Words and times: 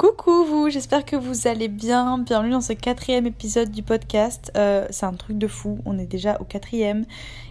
Coucou 0.00 0.44
vous, 0.44 0.70
j'espère 0.70 1.04
que 1.04 1.14
vous 1.14 1.46
allez 1.46 1.68
bien. 1.68 2.16
Bienvenue 2.16 2.52
dans 2.52 2.62
ce 2.62 2.72
quatrième 2.72 3.26
épisode 3.26 3.70
du 3.70 3.82
podcast. 3.82 4.50
Euh, 4.56 4.86
c'est 4.88 5.04
un 5.04 5.12
truc 5.12 5.36
de 5.36 5.46
fou, 5.46 5.80
on 5.84 5.98
est 5.98 6.06
déjà 6.06 6.38
au 6.40 6.44
quatrième. 6.44 7.04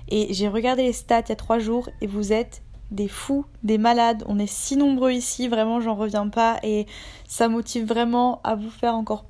Et 0.07 0.33
j'ai 0.33 0.47
regardé 0.47 0.81
les 0.81 0.93
stats 0.93 1.19
il 1.19 1.29
y 1.29 1.33
a 1.33 1.35
trois 1.35 1.59
jours 1.59 1.89
et 2.01 2.07
vous 2.07 2.33
êtes 2.33 2.63
des 2.89 3.07
fous, 3.07 3.45
des 3.61 3.77
malades. 3.77 4.23
On 4.25 4.39
est 4.39 4.51
si 4.51 4.77
nombreux 4.77 5.11
ici, 5.11 5.47
vraiment 5.47 5.79
j'en 5.79 5.93
reviens 5.93 6.27
pas. 6.27 6.57
Et 6.63 6.87
ça 7.27 7.49
motive 7.49 7.85
vraiment 7.85 8.41
à 8.43 8.55
vous 8.55 8.71
faire 8.71 8.95
encore 8.95 9.25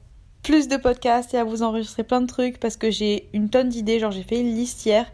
plus 0.50 0.68
de 0.68 0.78
podcasts 0.78 1.36
et 1.36 1.38
à 1.38 1.44
vous 1.44 1.62
enregistrer 1.62 2.02
plein 2.02 2.22
de 2.22 2.26
trucs 2.26 2.60
parce 2.60 2.76
que 2.76 2.90
j'ai 2.90 3.30
une 3.34 3.50
tonne 3.50 3.70
d'idées. 3.70 4.00
Genre 4.00 4.10
j'ai 4.10 4.24
fait 4.24 4.40
une 4.40 4.56
liste 4.56 4.84
hier 4.84 5.06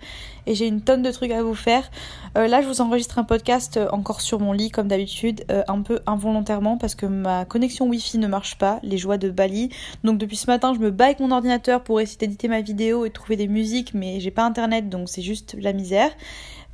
et 0.47 0.55
j'ai 0.55 0.65
une 0.65 0.79
tonne 0.79 1.01
de 1.01 1.11
trucs 1.11 1.31
à 1.31 1.43
vous 1.43 1.55
faire. 1.55 1.91
Euh, 2.37 2.47
là 2.47 2.61
je 2.61 2.67
vous 2.67 2.79
enregistre 2.79 3.19
un 3.19 3.25
podcast 3.25 3.75
euh, 3.75 3.89
encore 3.91 4.21
sur 4.21 4.39
mon 4.39 4.53
lit 4.53 4.71
comme 4.71 4.87
d'habitude, 4.87 5.43
euh, 5.51 5.61
un 5.67 5.81
peu 5.81 5.99
involontairement 6.07 6.77
parce 6.77 6.95
que 6.95 7.05
ma 7.05 7.43
connexion 7.43 7.85
wifi 7.89 8.17
ne 8.17 8.27
marche 8.27 8.57
pas, 8.57 8.79
les 8.81 8.97
joies 8.97 9.17
de 9.17 9.29
Bali. 9.29 9.71
Donc 10.05 10.19
depuis 10.19 10.37
ce 10.37 10.47
matin 10.47 10.73
je 10.73 10.79
me 10.79 10.89
bats 10.89 11.07
avec 11.07 11.19
mon 11.19 11.31
ordinateur 11.31 11.83
pour 11.83 11.99
essayer 11.99 12.17
d'éditer 12.17 12.47
ma 12.47 12.61
vidéo 12.61 13.03
et 13.03 13.09
trouver 13.09 13.35
des 13.35 13.49
musiques 13.49 13.93
mais 13.93 14.21
j'ai 14.21 14.31
pas 14.31 14.45
internet 14.45 14.87
donc 14.87 15.09
c'est 15.09 15.21
juste 15.21 15.57
la 15.59 15.73
misère. 15.73 16.11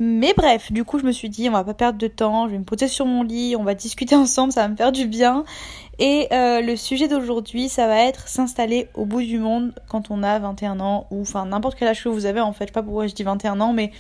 Mais 0.04 0.34
bref, 0.36 0.72
du 0.72 0.84
coup, 0.84 0.98
je 0.98 1.06
me 1.06 1.12
suis 1.12 1.30
dit, 1.30 1.48
on 1.48 1.52
va 1.52 1.64
pas 1.64 1.76
perdre 1.76 2.00
de 2.00 2.08
temps, 2.08 2.48
je 2.48 2.54
vais 2.54 2.58
me 2.58 2.64
poser 2.64 2.88
sur 2.88 3.06
mon 3.06 3.22
lit, 3.22 3.56
on 3.56 3.64
va 3.64 3.76
discuter 3.76 4.16
ensemble, 4.16 4.52
ça 4.52 4.62
va 4.64 4.68
me 4.68 4.76
faire 4.76 4.92
du 4.92 5.06
bien. 5.06 5.46
Et 6.00 6.28
euh, 6.32 6.62
le 6.62 6.76
sujet 6.76 7.08
d'aujourd'hui, 7.08 7.70
ça 7.70 7.88
va 7.88 8.00
être 8.02 8.28
s'installer 8.28 8.88
au 8.94 9.06
bout 9.06 9.22
du 9.22 9.38
monde 9.38 9.74
quand 9.88 10.10
on 10.10 10.24
a 10.24 10.40
21 10.40 10.80
ans, 10.80 11.08
ou 11.12 11.22
enfin 11.22 11.46
n'importe 11.46 11.78
quel 11.78 11.88
âge 11.88 12.04
que 12.04 12.10
vous 12.10 12.26
avez 12.26 12.40
en 12.40 12.54
fait, 12.54 12.66
je 12.66 12.70
sais 12.70 12.74
pas 12.74 12.84
pourquoi 12.84 13.08
je 13.08 13.14
dis 13.14 13.24
21 13.24 13.60
ans, 13.60 13.74
mais 13.74 13.92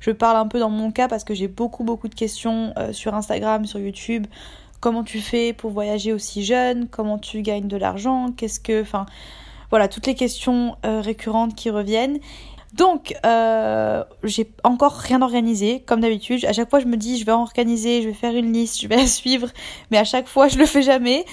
je 0.00 0.10
parle 0.10 0.36
un 0.36 0.46
peu 0.46 0.58
dans 0.58 0.70
mon 0.70 0.90
cas 0.90 1.08
parce 1.08 1.24
que 1.24 1.34
j'ai 1.34 1.48
beaucoup 1.48 1.84
beaucoup 1.84 2.08
de 2.08 2.14
questions 2.14 2.72
euh, 2.78 2.92
sur 2.92 3.14
Instagram, 3.14 3.66
sur 3.66 3.80
YouTube. 3.80 4.26
Comment 4.80 5.04
tu 5.04 5.20
fais 5.20 5.52
pour 5.52 5.70
voyager 5.70 6.12
aussi 6.12 6.44
jeune? 6.44 6.88
Comment 6.88 7.18
tu 7.18 7.42
gagnes 7.42 7.68
de 7.68 7.76
l'argent? 7.76 8.32
Qu'est-ce 8.36 8.58
que... 8.58 8.82
Enfin, 8.82 9.06
voilà, 9.70 9.86
toutes 9.86 10.08
les 10.08 10.16
questions 10.16 10.76
euh, 10.84 11.00
récurrentes 11.00 11.54
qui 11.54 11.70
reviennent. 11.70 12.18
Donc, 12.72 13.14
euh, 13.26 14.02
j'ai 14.24 14.50
encore 14.64 14.94
rien 14.94 15.20
organisé, 15.20 15.80
comme 15.80 16.00
d'habitude. 16.00 16.44
À 16.46 16.52
chaque 16.52 16.70
fois, 16.70 16.80
je 16.80 16.86
me 16.86 16.96
dis, 16.96 17.18
je 17.18 17.26
vais 17.26 17.32
organiser, 17.32 18.02
je 18.02 18.08
vais 18.08 18.14
faire 18.14 18.34
une 18.34 18.52
liste, 18.52 18.80
je 18.80 18.88
vais 18.88 18.96
la 18.96 19.06
suivre, 19.06 19.48
mais 19.90 19.98
à 19.98 20.04
chaque 20.04 20.26
fois, 20.26 20.48
je 20.48 20.58
le 20.58 20.64
fais 20.64 20.82
jamais. 20.82 21.26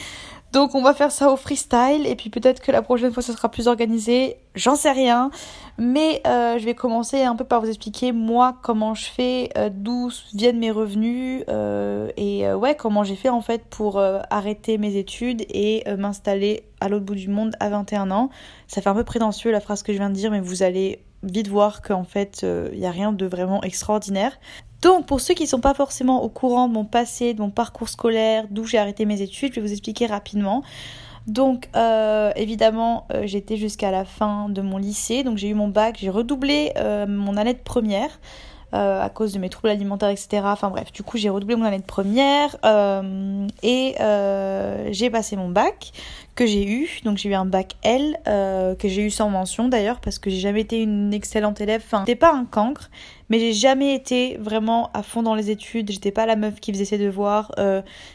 Donc, 0.51 0.73
on 0.73 0.81
va 0.81 0.93
faire 0.93 1.11
ça 1.11 1.31
au 1.31 1.37
freestyle, 1.37 2.07
et 2.07 2.15
puis 2.15 2.29
peut-être 2.29 2.59
que 2.61 2.71
la 2.71 2.81
prochaine 2.81 3.13
fois, 3.13 3.21
ça 3.23 3.33
sera 3.33 3.49
plus 3.49 3.67
organisé. 3.67 4.37
J'en 4.55 4.75
sais 4.75 4.91
rien, 4.91 5.29
mais 5.77 6.21
euh, 6.27 6.57
je 6.57 6.65
vais 6.65 6.73
commencer 6.73 7.21
un 7.21 7.35
peu 7.35 7.45
par 7.45 7.61
vous 7.61 7.67
expliquer 7.67 8.11
moi 8.11 8.57
comment 8.63 8.95
je 8.95 9.05
fais, 9.05 9.49
euh, 9.57 9.69
d'où 9.71 10.11
viennent 10.33 10.57
mes 10.57 10.71
revenus, 10.71 11.43
et 12.17 12.51
ouais, 12.51 12.75
comment 12.75 13.03
j'ai 13.03 13.15
fait 13.15 13.29
en 13.29 13.41
fait 13.41 13.63
pour 13.69 14.01
arrêter 14.01 14.77
mes 14.77 14.97
études 14.97 15.45
et 15.49 15.85
m'installer 15.97 16.63
à 16.81 16.89
l'autre 16.89 17.05
bout 17.05 17.15
du 17.15 17.29
monde 17.29 17.55
à 17.59 17.69
21 17.69 18.11
ans. 18.11 18.29
Ça 18.67 18.81
fait 18.81 18.89
un 18.89 18.95
peu 18.95 19.03
prétentieux 19.03 19.51
la 19.51 19.59
phrase 19.61 19.83
que 19.83 19.93
je 19.93 19.99
viens 19.99 20.09
de 20.09 20.15
dire, 20.15 20.31
mais 20.31 20.41
vous 20.41 20.63
allez 20.63 20.99
vite 21.23 21.47
voir 21.47 21.81
qu'en 21.81 22.03
fait, 22.03 22.45
il 22.73 22.79
n'y 22.79 22.85
a 22.85 22.91
rien 22.91 23.11
de 23.11 23.25
vraiment 23.25 23.61
extraordinaire. 23.63 24.39
Donc, 24.81 25.05
pour 25.05 25.19
ceux 25.19 25.33
qui 25.33 25.43
ne 25.43 25.47
sont 25.49 25.59
pas 25.59 25.73
forcément 25.73 26.23
au 26.23 26.29
courant 26.29 26.67
de 26.67 26.73
mon 26.73 26.85
passé, 26.85 27.33
de 27.33 27.41
mon 27.41 27.49
parcours 27.49 27.89
scolaire, 27.89 28.45
d'où 28.49 28.65
j'ai 28.65 28.77
arrêté 28.77 29.05
mes 29.05 29.21
études, 29.21 29.53
je 29.53 29.59
vais 29.59 29.67
vous 29.67 29.73
expliquer 29.73 30.05
rapidement. 30.05 30.63
Donc, 31.27 31.69
euh, 31.75 32.31
évidemment, 32.35 33.05
euh, 33.13 33.23
j'étais 33.25 33.57
jusqu'à 33.57 33.91
la 33.91 34.05
fin 34.05 34.49
de 34.49 34.61
mon 34.61 34.77
lycée, 34.77 35.23
donc 35.23 35.37
j'ai 35.37 35.49
eu 35.49 35.53
mon 35.53 35.67
bac, 35.67 35.97
j'ai 35.99 36.09
redoublé 36.09 36.71
euh, 36.77 37.05
mon 37.07 37.37
année 37.37 37.53
de 37.53 37.59
première. 37.59 38.19
Euh, 38.73 39.01
à 39.01 39.09
cause 39.09 39.33
de 39.33 39.39
mes 39.39 39.49
troubles 39.49 39.69
alimentaires, 39.69 40.09
etc. 40.09 40.43
Enfin 40.43 40.69
bref, 40.69 40.91
du 40.91 41.01
coup 41.01 41.17
j'ai 41.17 41.29
redoublé 41.29 41.55
mon 41.55 41.65
année 41.65 41.79
de 41.79 41.83
première 41.83 42.55
euh, 42.65 43.47
et 43.63 43.95
euh, 43.99 44.89
j'ai 44.91 45.09
passé 45.09 45.35
mon 45.35 45.49
bac 45.49 45.91
que 46.35 46.45
j'ai 46.45 46.67
eu. 46.67 46.87
Donc 47.03 47.17
j'ai 47.17 47.29
eu 47.29 47.33
un 47.33 47.45
bac 47.45 47.75
L 47.81 48.19
que 48.25 48.87
j'ai 48.87 49.01
eu 49.01 49.09
sans 49.09 49.29
mention 49.29 49.69
d'ailleurs 49.69 49.99
parce 49.99 50.19
que 50.19 50.29
j'ai 50.29 50.39
jamais 50.39 50.61
été 50.61 50.83
une 50.83 51.13
excellente 51.13 51.59
élève. 51.61 51.81
Enfin, 51.83 52.03
j'étais 52.05 52.15
pas 52.15 52.31
un 52.31 52.45
cancre, 52.45 52.91
mais 53.29 53.39
j'ai 53.39 53.53
jamais 53.53 53.95
été 53.95 54.37
vraiment 54.37 54.91
à 54.93 55.01
fond 55.01 55.23
dans 55.23 55.35
les 55.35 55.49
études. 55.49 55.91
J'étais 55.91 56.11
pas 56.11 56.27
la 56.27 56.35
meuf 56.35 56.59
qui 56.59 56.71
faisait 56.71 56.85
ses 56.85 56.99
devoirs. 56.99 57.51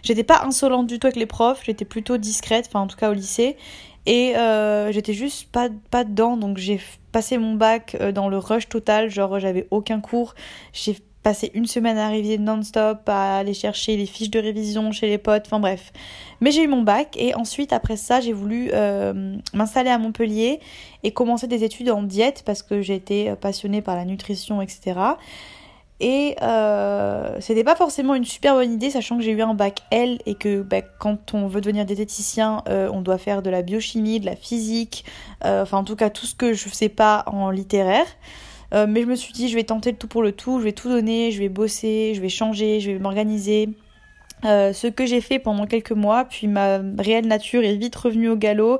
J'étais 0.02 0.24
pas 0.24 0.44
insolente 0.44 0.86
du 0.86 1.00
tout 1.00 1.08
avec 1.08 1.16
les 1.16 1.26
profs. 1.26 1.62
J'étais 1.64 1.84
plutôt 1.84 2.16
discrète, 2.16 2.66
enfin 2.68 2.80
en 2.80 2.86
tout 2.86 2.96
cas 2.96 3.10
au 3.10 3.14
lycée. 3.14 3.56
Et 4.06 4.36
euh, 4.36 4.92
j'étais 4.92 5.14
juste 5.14 5.50
pas, 5.50 5.68
pas 5.90 6.04
dedans, 6.04 6.36
donc 6.36 6.58
j'ai 6.58 6.80
passé 7.12 7.38
mon 7.38 7.54
bac 7.54 7.96
euh, 8.00 8.12
dans 8.12 8.28
le 8.28 8.38
rush 8.38 8.68
total, 8.68 9.08
genre 9.10 9.40
j'avais 9.40 9.66
aucun 9.70 10.00
cours. 10.00 10.34
J'ai 10.72 10.96
passé 11.22 11.50
une 11.54 11.64
semaine 11.64 11.96
à 11.96 12.10
réviser 12.10 12.36
non-stop, 12.36 13.08
à 13.08 13.38
aller 13.38 13.54
chercher 13.54 13.96
les 13.96 14.04
fiches 14.04 14.30
de 14.30 14.38
révision 14.38 14.92
chez 14.92 15.06
les 15.08 15.16
potes, 15.16 15.44
enfin 15.46 15.58
bref. 15.58 15.90
Mais 16.42 16.50
j'ai 16.50 16.62
eu 16.62 16.68
mon 16.68 16.82
bac 16.82 17.16
et 17.18 17.34
ensuite 17.34 17.72
après 17.72 17.96
ça 17.96 18.20
j'ai 18.20 18.34
voulu 18.34 18.68
euh, 18.74 19.34
m'installer 19.54 19.88
à 19.88 19.96
Montpellier 19.96 20.60
et 21.02 21.12
commencer 21.12 21.46
des 21.46 21.64
études 21.64 21.88
en 21.88 22.02
diète 22.02 22.42
parce 22.44 22.62
que 22.62 22.82
j'ai 22.82 22.94
été 22.94 23.34
passionnée 23.36 23.80
par 23.80 23.96
la 23.96 24.04
nutrition, 24.04 24.60
etc. 24.60 25.00
Et 26.00 26.34
euh, 26.42 27.36
c'était 27.40 27.62
pas 27.62 27.76
forcément 27.76 28.14
une 28.14 28.24
super 28.24 28.54
bonne 28.54 28.72
idée, 28.72 28.90
sachant 28.90 29.16
que 29.16 29.22
j'ai 29.22 29.30
eu 29.30 29.40
un 29.42 29.54
bac 29.54 29.80
L 29.90 30.18
et 30.26 30.34
que 30.34 30.62
bah, 30.62 30.82
quand 30.82 31.34
on 31.34 31.46
veut 31.46 31.60
devenir 31.60 31.84
diététicien, 31.84 32.62
euh, 32.68 32.90
on 32.92 33.00
doit 33.00 33.18
faire 33.18 33.42
de 33.42 33.50
la 33.50 33.62
biochimie, 33.62 34.18
de 34.18 34.26
la 34.26 34.34
physique, 34.34 35.04
euh, 35.44 35.62
enfin 35.62 35.78
en 35.78 35.84
tout 35.84 35.94
cas 35.94 36.10
tout 36.10 36.26
ce 36.26 36.34
que 36.34 36.52
je 36.52 36.68
sais 36.68 36.88
pas 36.88 37.24
en 37.26 37.50
littéraire. 37.50 38.06
Euh, 38.72 38.86
mais 38.88 39.02
je 39.02 39.06
me 39.06 39.14
suis 39.14 39.32
dit, 39.32 39.48
je 39.48 39.54
vais 39.54 39.62
tenter 39.62 39.92
le 39.92 39.96
tout 39.96 40.08
pour 40.08 40.22
le 40.22 40.32
tout, 40.32 40.58
je 40.58 40.64
vais 40.64 40.72
tout 40.72 40.88
donner, 40.88 41.30
je 41.30 41.38
vais 41.38 41.48
bosser, 41.48 42.12
je 42.14 42.20
vais 42.20 42.28
changer, 42.28 42.80
je 42.80 42.90
vais 42.90 42.98
m'organiser. 42.98 43.68
Ce 44.42 44.88
que 44.88 45.06
j'ai 45.06 45.22
fait 45.22 45.38
pendant 45.38 45.64
quelques 45.64 45.92
mois, 45.92 46.26
puis 46.26 46.48
ma 46.48 46.80
réelle 46.98 47.26
nature 47.26 47.64
est 47.64 47.76
vite 47.76 47.96
revenue 47.96 48.28
au 48.28 48.36
galop. 48.36 48.78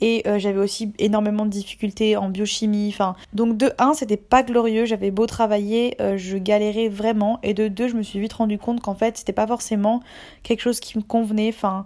Et 0.00 0.22
euh, 0.26 0.38
j'avais 0.38 0.60
aussi 0.60 0.92
énormément 0.98 1.44
de 1.44 1.50
difficultés 1.50 2.16
en 2.16 2.28
biochimie. 2.28 2.88
Enfin, 2.88 3.16
donc 3.32 3.56
de 3.56 3.72
1, 3.78 3.94
c'était 3.94 4.16
pas 4.16 4.42
glorieux. 4.42 4.84
J'avais 4.84 5.10
beau 5.10 5.26
travailler, 5.26 5.96
euh, 6.00 6.16
je 6.16 6.36
galérais 6.36 6.88
vraiment. 6.88 7.40
Et 7.42 7.52
de 7.52 7.68
2, 7.68 7.88
je 7.88 7.96
me 7.96 8.02
suis 8.02 8.20
vite 8.20 8.32
rendu 8.34 8.58
compte 8.58 8.80
qu'en 8.80 8.94
fait, 8.94 9.18
c'était 9.18 9.32
pas 9.32 9.46
forcément 9.46 10.00
quelque 10.44 10.60
chose 10.60 10.78
qui 10.78 10.96
me 10.98 11.02
convenait. 11.02 11.48
Enfin, 11.48 11.84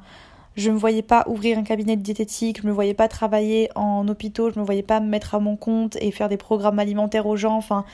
je 0.56 0.70
me 0.70 0.76
voyais 0.76 1.02
pas 1.02 1.24
ouvrir 1.26 1.56
un 1.56 1.62
cabinet 1.62 1.96
de 1.96 2.02
diététique, 2.02 2.60
je 2.60 2.66
me 2.66 2.72
voyais 2.72 2.92
pas 2.92 3.08
travailler 3.08 3.70
en 3.74 4.06
hôpitaux, 4.06 4.50
je 4.50 4.60
me 4.60 4.64
voyais 4.64 4.82
pas 4.82 5.00
me 5.00 5.08
mettre 5.08 5.34
à 5.34 5.40
mon 5.40 5.56
compte 5.56 5.96
et 6.02 6.10
faire 6.10 6.28
des 6.28 6.36
programmes 6.36 6.78
alimentaires 6.78 7.26
aux 7.26 7.36
gens. 7.36 7.56
Enfin, 7.56 7.86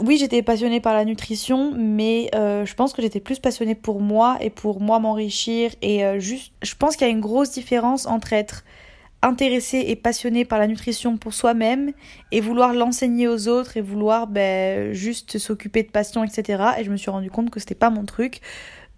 oui, 0.00 0.16
j'étais 0.16 0.40
passionnée 0.40 0.80
par 0.80 0.94
la 0.94 1.04
nutrition, 1.04 1.74
mais 1.76 2.30
euh, 2.34 2.64
je 2.64 2.74
pense 2.74 2.94
que 2.94 3.02
j'étais 3.02 3.20
plus 3.20 3.38
passionnée 3.38 3.74
pour 3.74 4.00
moi 4.00 4.38
et 4.40 4.48
pour 4.48 4.80
moi 4.80 4.98
m'enrichir. 5.00 5.72
Et 5.82 6.02
juste, 6.18 6.54
je 6.62 6.74
pense 6.74 6.96
qu'il 6.96 7.06
y 7.06 7.10
a 7.10 7.12
une 7.12 7.20
grosse 7.20 7.50
différence 7.50 8.06
entre 8.06 8.32
être 8.32 8.64
intéressé 9.24 9.84
et 9.88 9.96
passionné 9.96 10.44
par 10.44 10.58
la 10.58 10.66
nutrition 10.66 11.16
pour 11.16 11.34
soi-même 11.34 11.92
et 12.30 12.40
vouloir 12.40 12.74
l'enseigner 12.74 13.26
aux 13.26 13.48
autres 13.48 13.76
et 13.76 13.80
vouloir 13.80 14.26
ben, 14.26 14.92
juste 14.92 15.38
s'occuper 15.38 15.82
de 15.82 15.90
passion, 15.90 16.22
etc. 16.24 16.62
Et 16.78 16.84
je 16.84 16.90
me 16.90 16.96
suis 16.96 17.10
rendu 17.10 17.30
compte 17.30 17.50
que 17.50 17.58
c'était 17.58 17.74
pas 17.74 17.90
mon 17.90 18.04
truc. 18.04 18.40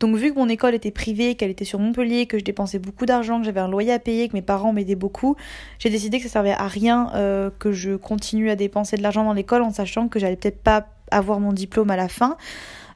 Donc 0.00 0.16
vu 0.16 0.32
que 0.32 0.38
mon 0.38 0.48
école 0.48 0.74
était 0.74 0.90
privée, 0.90 1.36
qu'elle 1.36 1.50
était 1.50 1.64
sur 1.64 1.78
Montpellier, 1.78 2.26
que 2.26 2.38
je 2.38 2.44
dépensais 2.44 2.78
beaucoup 2.78 3.06
d'argent, 3.06 3.38
que 3.38 3.46
j'avais 3.46 3.60
un 3.60 3.68
loyer 3.68 3.92
à 3.92 3.98
payer, 3.98 4.28
que 4.28 4.34
mes 4.34 4.42
parents 4.42 4.72
m'aidaient 4.72 4.94
beaucoup, 4.94 5.36
j'ai 5.78 5.88
décidé 5.88 6.18
que 6.18 6.24
ça 6.24 6.30
servait 6.30 6.52
à 6.52 6.66
rien 6.66 7.10
euh, 7.14 7.50
que 7.58 7.72
je 7.72 7.96
continue 7.96 8.50
à 8.50 8.56
dépenser 8.56 8.96
de 8.96 9.02
l'argent 9.02 9.24
dans 9.24 9.32
l'école 9.32 9.62
en 9.62 9.70
sachant 9.70 10.08
que 10.08 10.18
j'allais 10.18 10.36
peut-être 10.36 10.62
pas 10.62 10.86
avoir 11.10 11.40
mon 11.40 11.52
diplôme 11.52 11.90
à 11.90 11.96
la 11.96 12.08
fin. 12.08 12.36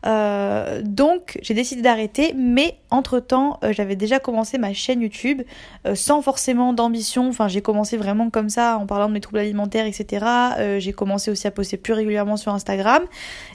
Euh, 0.07 0.83
donc 0.83 1.39
j'ai 1.43 1.55
décidé 1.55 1.83
d'arrêter, 1.83 2.35
mais 2.37 2.79
entre-temps 2.91 3.59
euh, 3.63 3.73
j'avais 3.73 3.97
déjà 3.97 4.19
commencé 4.19 4.59
ma 4.59 4.73
chaîne 4.73 5.03
YouTube 5.03 5.43
euh, 5.87 5.95
sans 5.95 6.23
forcément 6.23 6.73
d'ambition, 6.73 7.29
enfin 7.29 7.49
j'ai 7.49 7.61
commencé 7.61 7.97
vraiment 7.97 8.31
comme 8.31 8.49
ça 8.49 8.79
en 8.79 8.87
parlant 8.87 9.09
de 9.09 9.15
mes 9.15 9.21
troubles 9.21 9.41
alimentaires, 9.41 9.87
etc. 9.87 10.25
Euh, 10.59 10.81
j'ai 10.81 10.93
commencé 10.93 11.31
aussi 11.31 11.47
à 11.47 11.51
poster 11.51 11.77
plus 11.77 11.93
régulièrement 11.93 12.37
sur 12.37 12.55
Instagram. 12.55 13.03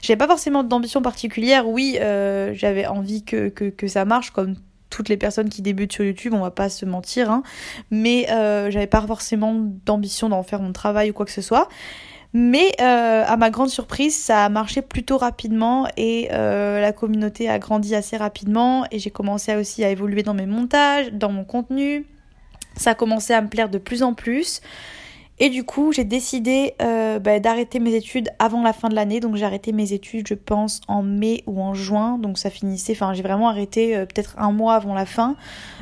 J'avais 0.02 0.18
pas 0.18 0.28
forcément 0.28 0.62
d'ambition 0.62 1.02
particulière, 1.02 1.68
oui 1.68 1.98
j'avais 1.98 2.86
envie 2.86 3.24
que, 3.24 3.48
que, 3.48 3.64
que 3.64 3.86
ça 3.88 4.04
marche 4.04 4.30
comme 4.30 4.56
toutes 4.90 5.08
les 5.08 5.16
personnes 5.16 5.48
qui 5.48 5.62
débutent 5.62 5.92
sur 5.92 6.04
YouTube, 6.04 6.32
on 6.34 6.40
va 6.40 6.50
pas 6.50 6.68
se 6.68 6.86
mentir, 6.86 7.30
hein. 7.30 7.42
mais 7.90 8.30
euh, 8.30 8.70
j'avais 8.70 8.86
pas 8.86 9.02
forcément 9.02 9.54
d'ambition 9.84 10.28
d'en 10.28 10.42
faire 10.42 10.60
mon 10.60 10.72
travail 10.72 11.10
ou 11.10 11.12
quoi 11.12 11.26
que 11.26 11.32
ce 11.32 11.42
soit. 11.42 11.68
Mais 12.38 12.72
euh, 12.82 13.24
à 13.26 13.38
ma 13.38 13.48
grande 13.48 13.70
surprise, 13.70 14.14
ça 14.14 14.44
a 14.44 14.50
marché 14.50 14.82
plutôt 14.82 15.16
rapidement 15.16 15.88
et 15.96 16.28
euh, 16.32 16.82
la 16.82 16.92
communauté 16.92 17.48
a 17.48 17.58
grandi 17.58 17.94
assez 17.94 18.18
rapidement 18.18 18.84
et 18.90 18.98
j'ai 18.98 19.08
commencé 19.08 19.56
aussi 19.56 19.82
à 19.84 19.88
évoluer 19.88 20.22
dans 20.22 20.34
mes 20.34 20.44
montages, 20.44 21.10
dans 21.14 21.30
mon 21.30 21.44
contenu. 21.44 22.04
Ça 22.76 22.90
a 22.90 22.94
commencé 22.94 23.32
à 23.32 23.40
me 23.40 23.48
plaire 23.48 23.70
de 23.70 23.78
plus 23.78 24.02
en 24.02 24.12
plus. 24.12 24.60
Et 25.38 25.50
du 25.50 25.64
coup, 25.64 25.92
j'ai 25.92 26.04
décidé 26.04 26.74
euh, 26.80 27.18
bah, 27.18 27.40
d'arrêter 27.40 27.78
mes 27.78 27.94
études 27.94 28.30
avant 28.38 28.62
la 28.62 28.72
fin 28.72 28.88
de 28.88 28.94
l'année. 28.94 29.20
Donc 29.20 29.36
j'ai 29.36 29.44
arrêté 29.44 29.72
mes 29.72 29.92
études, 29.92 30.26
je 30.26 30.34
pense, 30.34 30.80
en 30.88 31.02
mai 31.02 31.42
ou 31.46 31.60
en 31.60 31.74
juin. 31.74 32.16
Donc 32.16 32.38
ça 32.38 32.48
finissait, 32.48 32.92
enfin 32.92 33.12
j'ai 33.12 33.22
vraiment 33.22 33.50
arrêté 33.50 33.94
euh, 33.94 34.06
peut-être 34.06 34.34
un 34.38 34.50
mois 34.50 34.74
avant 34.74 34.94
la 34.94 35.04
fin. 35.04 35.36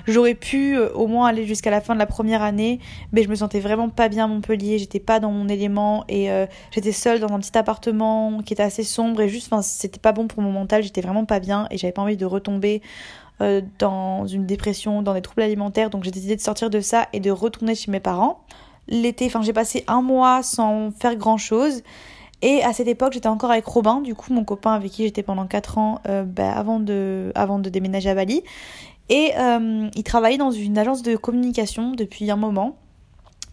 J'aurais 0.08 0.34
pu 0.34 0.76
euh, 0.76 0.92
au 0.94 1.06
moins 1.06 1.28
aller 1.28 1.46
jusqu'à 1.46 1.70
la 1.70 1.80
fin 1.80 1.94
de 1.94 2.00
la 2.00 2.06
première 2.06 2.42
année, 2.42 2.80
mais 3.12 3.22
je 3.22 3.28
me 3.28 3.36
sentais 3.36 3.60
vraiment 3.60 3.88
pas 3.88 4.08
bien 4.08 4.24
à 4.24 4.26
Montpellier. 4.26 4.78
J'étais 4.78 4.98
pas 4.98 5.20
dans 5.20 5.30
mon 5.30 5.48
élément 5.48 6.04
et 6.08 6.28
j'étais 6.72 6.92
seule 6.92 7.20
dans 7.20 7.32
un 7.32 7.38
petit 7.38 7.56
appartement 7.56 8.40
qui 8.44 8.54
était 8.54 8.62
assez 8.62 8.82
sombre 8.82 9.20
et 9.20 9.28
juste, 9.28 9.52
enfin 9.52 9.62
c'était 9.62 10.00
pas 10.00 10.12
bon 10.12 10.26
pour 10.26 10.42
mon 10.42 10.50
mental. 10.50 10.82
J'étais 10.82 11.00
vraiment 11.00 11.24
pas 11.24 11.38
bien 11.38 11.66
et 11.70 11.78
j'avais 11.78 11.92
pas 11.92 12.02
envie 12.02 12.16
de 12.16 12.26
retomber 12.26 12.82
dans 13.78 14.26
une 14.26 14.46
dépression, 14.46 15.02
dans 15.02 15.14
des 15.14 15.22
troubles 15.22 15.42
alimentaires. 15.42 15.90
Donc 15.90 16.04
j'ai 16.04 16.10
décidé 16.10 16.34
de 16.36 16.40
sortir 16.40 16.70
de 16.70 16.80
ça 16.80 17.08
et 17.12 17.20
de 17.20 17.30
retourner 17.30 17.74
chez 17.74 17.90
mes 17.90 18.00
parents 18.00 18.44
l'été, 18.88 19.26
enfin 19.26 19.42
j'ai 19.42 19.52
passé 19.52 19.84
un 19.86 20.02
mois 20.02 20.42
sans 20.42 20.90
faire 20.90 21.16
grand 21.16 21.38
chose. 21.38 21.82
Et 22.42 22.62
à 22.62 22.72
cette 22.74 22.88
époque, 22.88 23.14
j'étais 23.14 23.28
encore 23.28 23.50
avec 23.50 23.64
Robin, 23.64 24.00
du 24.02 24.14
coup 24.14 24.32
mon 24.32 24.44
copain 24.44 24.72
avec 24.72 24.92
qui 24.92 25.04
j'étais 25.04 25.22
pendant 25.22 25.46
4 25.46 25.78
ans 25.78 26.00
euh, 26.06 26.24
bah, 26.24 26.52
avant, 26.52 26.78
de, 26.78 27.32
avant 27.34 27.58
de 27.58 27.70
déménager 27.70 28.10
à 28.10 28.14
Bali. 28.14 28.42
Et 29.08 29.32
euh, 29.38 29.88
il 29.94 30.02
travaillait 30.02 30.38
dans 30.38 30.50
une 30.50 30.78
agence 30.78 31.02
de 31.02 31.16
communication 31.16 31.92
depuis 31.92 32.30
un 32.30 32.36
moment. 32.36 32.76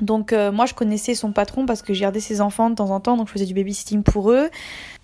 Donc 0.02 0.34
euh, 0.34 0.52
moi 0.52 0.66
je 0.66 0.74
connaissais 0.74 1.14
son 1.14 1.32
patron 1.32 1.66
parce 1.66 1.82
que 1.82 1.94
j'ai 1.94 2.02
gardé 2.02 2.20
ses 2.20 2.42
enfants 2.42 2.70
de 2.70 2.76
temps 2.76 2.90
en 2.90 3.00
temps, 3.00 3.18
donc 3.18 3.28
je 3.28 3.34
faisais 3.34 3.46
du 3.46 3.54
babysitting 3.54 4.04
pour 4.04 4.32
eux. 4.32 4.50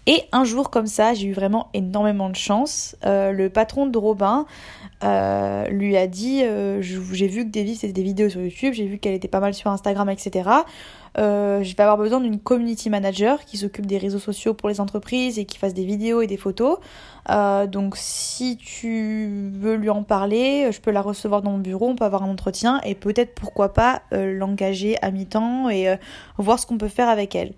Et 0.08 0.24
un 0.32 0.46
jour 0.46 0.70
comme 0.70 0.88
ça, 0.88 1.14
j'ai 1.14 1.28
eu 1.28 1.34
vraiment 1.34 1.70
énormément 1.74 2.30
de 2.30 2.36
chance. 2.36 2.96
le 3.04 3.48
patron 3.50 3.88
de 3.88 3.98
Robin 3.98 4.46
euh, 5.04 5.68
lui 5.68 5.96
a 5.96 6.08
dit 6.08 6.42
euh, 6.42 6.82
j'ai 6.82 7.28
vu 7.28 7.46
que 7.46 7.52
Davy 7.52 7.76
c'était 7.76 7.94
des 7.94 8.02
vidéos 8.02 8.30
sur 8.30 8.42
YouTube, 8.42 8.74
j'ai 8.74 8.88
vu 8.88 8.98
qu'elle 8.98 9.14
était 9.14 9.28
pas 9.28 9.40
mal 9.40 9.54
sur 9.54 9.70
Instagram, 9.70 10.10
etc. 10.10 10.50
Euh, 11.20 11.62
je 11.62 11.76
vais 11.76 11.84
avoir 11.84 11.98
besoin 11.98 12.20
d'une 12.20 12.40
community 12.40 12.90
manager 12.90 13.46
qui 13.46 13.58
s'occupe 13.58 13.86
des 13.86 14.00
réseaux 14.00 14.18
sociaux 14.18 14.56
pour 14.56 14.70
les 14.70 14.82
entreprises 14.82 15.38
et 15.38 15.46
qui 15.46 15.60
fasse 15.60 15.76
des 15.76 15.86
vidéos 15.86 16.22
et 16.22 16.28
des 16.28 16.38
photos. 16.38 16.80
donc 17.68 17.96
si 17.96 18.58
tu 18.58 19.52
veux 19.54 19.76
lui 19.76 19.92
en 19.92 20.02
parler, 20.02 20.72
je 20.72 20.80
peux 20.80 20.92
la 20.92 21.02
recevoir 21.02 21.44
dans 21.44 21.52
mon 21.52 21.58
bureau, 21.60 21.90
on 21.90 21.96
peut 21.96 22.06
avoir 22.06 22.24
un 22.24 22.30
entretien 22.30 22.82
et 22.84 22.96
peut-être 22.96 23.36
pourquoi 23.36 23.74
pas 23.74 24.02
l'engager 24.12 24.98
à 25.04 25.12
mi-temps 25.12 25.70
et 25.70 25.96
voir 26.38 26.58
ce 26.60 26.66
qu'on 26.66 26.78
peut 26.78 26.88
faire 26.88 27.10
avec 27.10 27.36
elle. 27.36 27.54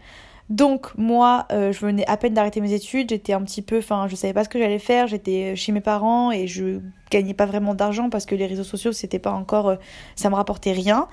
Donc 0.50 0.98
moi, 0.98 1.46
euh, 1.51 1.72
je 1.72 1.80
venais 1.80 2.07
à 2.07 2.18
peine 2.18 2.34
d'arrêter 2.34 2.60
mes 2.60 2.74
études, 2.74 3.10
j'étais 3.10 3.34
un 3.34 3.42
petit 3.44 3.62
peu, 3.62 3.78
enfin, 3.78 4.07
je 4.07 4.16
savais 4.16 4.34
pas 4.34 4.44
ce 4.44 4.50
que 4.50 4.57
j'allais 4.57 4.80
faire, 4.80 5.06
j'étais 5.06 5.56
chez 5.56 5.72
mes 5.72 5.80
parents 5.80 6.31
et 6.31 6.48
je 6.48 6.80
gagnais 7.12 7.36
pas 7.36 7.46
vraiment 7.46 7.75
d'argent 7.75 8.10
parce 8.10 8.25
que 8.25 8.34
les 8.34 8.48
réseaux 8.48 8.63
sociaux 8.63 8.92
c'était 8.92 9.19
pas 9.19 9.31
encore, 9.31 9.69
euh, 9.69 9.75
ça 10.16 10.31
me 10.31 10.36
rapportait 10.36 10.72
rien. 10.72 11.07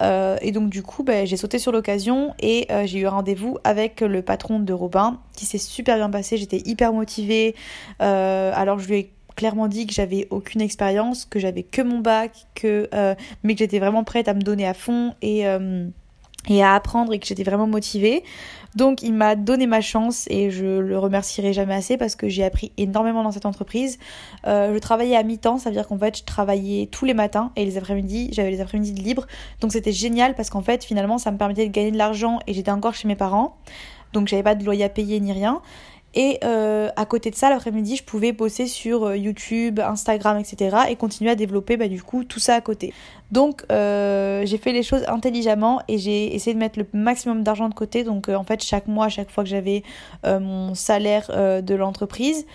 Euh, 0.00 0.38
et 0.40 0.52
donc 0.52 0.70
du 0.70 0.82
coup, 0.82 1.02
ben, 1.02 1.26
j'ai 1.26 1.36
sauté 1.36 1.58
sur 1.58 1.70
l'occasion 1.70 2.34
et 2.40 2.66
j'ai 2.86 3.00
eu 3.00 3.06
rendez-vous 3.06 3.58
avec 3.62 4.00
le 4.00 4.22
patron 4.22 4.58
de 4.58 4.72
Robin 4.72 5.18
qui 5.36 5.44
s'est 5.44 5.58
super 5.58 5.96
bien 5.96 6.08
passé. 6.08 6.38
J'étais 6.38 6.62
hyper 6.64 6.94
motivée. 6.94 7.54
alors 7.98 8.78
je 8.78 8.88
lui 8.88 8.96
ai 8.96 9.12
clairement 9.36 9.68
dit 9.68 9.86
que 9.86 9.92
j'avais 9.92 10.26
aucune 10.30 10.62
expérience, 10.62 11.26
que 11.26 11.38
j'avais 11.38 11.62
que 11.62 11.82
mon 11.82 11.98
bac, 11.98 12.46
que 12.54 12.88
mais 13.42 13.54
que 13.54 13.58
j'étais 13.58 13.80
vraiment 13.80 14.04
prête 14.04 14.28
à 14.28 14.34
me 14.34 14.40
donner 14.40 14.66
à 14.66 14.74
fond 14.74 15.14
et 15.20 15.44
et 16.48 16.62
à 16.62 16.74
apprendre 16.74 17.12
et 17.12 17.18
que 17.18 17.26
j'étais 17.26 17.44
vraiment 17.44 17.66
motivée. 17.66 18.24
Donc 18.74 19.02
il 19.02 19.14
m'a 19.14 19.34
donné 19.34 19.66
ma 19.66 19.80
chance 19.80 20.26
et 20.28 20.50
je 20.50 20.66
le 20.66 20.98
remercierai 20.98 21.52
jamais 21.52 21.74
assez 21.74 21.96
parce 21.96 22.16
que 22.16 22.28
j'ai 22.28 22.44
appris 22.44 22.72
énormément 22.76 23.22
dans 23.22 23.32
cette 23.32 23.46
entreprise. 23.46 23.98
Euh, 24.46 24.74
je 24.74 24.78
travaillais 24.78 25.16
à 25.16 25.22
mi-temps, 25.22 25.58
ça 25.58 25.70
veut 25.70 25.76
dire 25.76 25.88
qu'en 25.88 25.98
fait 25.98 26.18
je 26.18 26.24
travaillais 26.24 26.86
tous 26.86 27.04
les 27.04 27.14
matins 27.14 27.50
et 27.56 27.64
les 27.64 27.78
après-midi, 27.78 28.28
j'avais 28.32 28.50
les 28.50 28.60
après-midi 28.60 28.92
de 28.92 29.02
libre. 29.02 29.26
Donc 29.60 29.72
c'était 29.72 29.92
génial 29.92 30.34
parce 30.34 30.50
qu'en 30.50 30.62
fait 30.62 30.84
finalement 30.84 31.18
ça 31.18 31.30
me 31.30 31.38
permettait 31.38 31.66
de 31.66 31.72
gagner 31.72 31.90
de 31.90 31.98
l'argent 31.98 32.40
et 32.46 32.54
j'étais 32.54 32.70
encore 32.70 32.94
chez 32.94 33.08
mes 33.08 33.16
parents. 33.16 33.56
Donc 34.12 34.28
j'avais 34.28 34.42
pas 34.42 34.54
de 34.54 34.64
loyer 34.64 34.84
à 34.84 34.88
payer 34.88 35.20
ni 35.20 35.32
rien. 35.32 35.60
Et 36.14 36.38
euh, 36.42 36.88
à 36.96 37.04
côté 37.04 37.30
de 37.30 37.34
ça, 37.34 37.50
l'après-midi, 37.50 37.96
je 37.96 38.02
pouvais 38.02 38.32
bosser 38.32 38.66
sur 38.66 39.04
euh, 39.04 39.16
YouTube, 39.16 39.78
Instagram, 39.78 40.38
etc. 40.38 40.76
et 40.88 40.96
continuer 40.96 41.30
à 41.30 41.34
développer 41.34 41.76
bah, 41.76 41.88
du 41.88 42.02
coup 42.02 42.24
tout 42.24 42.40
ça 42.40 42.54
à 42.54 42.60
côté. 42.60 42.94
Donc 43.30 43.64
euh, 43.70 44.42
j'ai 44.46 44.56
fait 44.56 44.72
les 44.72 44.82
choses 44.82 45.04
intelligemment 45.06 45.82
et 45.86 45.98
j'ai 45.98 46.34
essayé 46.34 46.54
de 46.54 46.58
mettre 46.58 46.78
le 46.78 46.86
maximum 46.94 47.42
d'argent 47.42 47.68
de 47.68 47.74
côté. 47.74 48.04
Donc 48.04 48.28
en 48.30 48.44
fait, 48.44 48.62
chaque 48.64 48.86
mois, 48.86 49.08
chaque 49.08 49.30
fois 49.30 49.44
que 49.44 49.50
j'avais 49.50 49.82
mon 50.24 50.74
salaire 50.74 51.62
de 51.62 51.74
l'entreprise, 51.74 52.46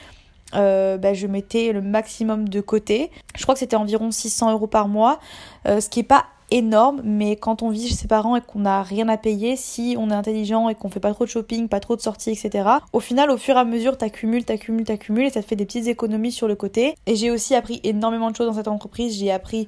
bah, 0.51 1.13
je 1.13 1.27
mettais 1.27 1.71
le 1.73 1.81
maximum 1.81 2.49
de 2.49 2.59
côté. 2.59 3.11
Je 3.35 3.43
crois 3.43 3.53
que 3.53 3.59
c'était 3.59 3.75
environ 3.75 4.09
600 4.09 4.51
euros 4.51 4.67
par 4.67 4.87
mois, 4.87 5.19
ce 5.65 5.87
qui 5.89 5.99
est 5.99 6.03
pas 6.03 6.25
énorme, 6.51 7.01
mais 7.03 7.35
quand 7.35 7.63
on 7.63 7.69
vit 7.69 7.87
chez 7.87 7.95
ses 7.95 8.07
parents 8.07 8.35
et 8.35 8.41
qu'on 8.41 8.59
n'a 8.59 8.83
rien 8.83 9.09
à 9.09 9.17
payer, 9.17 9.55
si 9.55 9.95
on 9.97 10.09
est 10.09 10.13
intelligent 10.13 10.69
et 10.69 10.75
qu'on 10.75 10.89
fait 10.89 10.99
pas 10.99 11.13
trop 11.13 11.25
de 11.25 11.29
shopping, 11.29 11.67
pas 11.67 11.79
trop 11.79 11.95
de 11.95 12.01
sorties, 12.01 12.31
etc., 12.31 12.69
au 12.91 12.99
final, 12.99 13.31
au 13.31 13.37
fur 13.37 13.55
et 13.55 13.59
à 13.59 13.65
mesure, 13.65 13.97
t'accumules, 13.97 14.45
t'accumules, 14.45 14.85
t'accumules 14.85 15.25
et 15.25 15.29
ça 15.29 15.41
te 15.41 15.47
fait 15.47 15.55
des 15.55 15.65
petites 15.65 15.87
économies 15.87 16.31
sur 16.31 16.47
le 16.47 16.55
côté. 16.55 16.95
Et 17.05 17.15
j'ai 17.15 17.31
aussi 17.31 17.55
appris 17.55 17.79
énormément 17.83 18.31
de 18.31 18.35
choses 18.35 18.47
dans 18.47 18.53
cette 18.53 18.67
entreprise. 18.67 19.17
J'ai 19.17 19.31
appris 19.31 19.67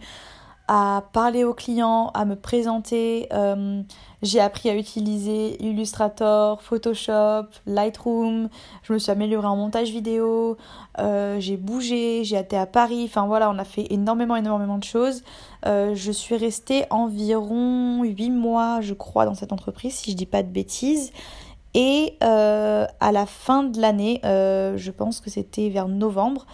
à 0.67 1.03
parler 1.13 1.43
aux 1.43 1.53
clients, 1.53 2.09
à 2.13 2.25
me 2.25 2.35
présenter. 2.35 3.27
Euh, 3.31 3.83
j'ai 4.23 4.39
appris 4.39 4.69
à 4.69 4.75
utiliser 4.75 5.63
Illustrator, 5.63 6.61
Photoshop, 6.61 7.47
Lightroom. 7.67 8.49
Je 8.81 8.93
me 8.93 8.97
suis 8.97 9.11
améliorée 9.11 9.47
en 9.47 9.55
montage 9.55 9.91
vidéo. 9.91 10.57
Euh, 10.97 11.39
j'ai 11.39 11.57
bougé, 11.57 12.23
j'ai 12.23 12.37
été 12.37 12.57
à 12.57 12.65
Paris. 12.65 13.03
Enfin 13.05 13.27
voilà, 13.27 13.49
on 13.51 13.59
a 13.59 13.63
fait 13.63 13.85
énormément, 13.91 14.35
énormément 14.35 14.79
de 14.79 14.83
choses. 14.83 15.23
Euh, 15.67 15.93
je 15.93 16.11
suis 16.11 16.35
restée 16.35 16.85
environ 16.89 18.03
8 18.03 18.31
mois, 18.31 18.81
je 18.81 18.95
crois, 18.95 19.25
dans 19.25 19.35
cette 19.35 19.53
entreprise, 19.53 19.93
si 19.93 20.11
je 20.11 20.15
dis 20.15 20.25
pas 20.25 20.41
de 20.41 20.49
bêtises. 20.49 21.11
Et 21.75 22.15
à 22.21 23.11
la 23.11 23.25
fin 23.25 23.63
de 23.63 23.81
l'année, 23.81 24.21
je 24.23 24.91
pense 24.91 25.19
que 25.19 25.29
c'était 25.29 25.67
vers 25.67 25.89
novembre, 25.89 26.45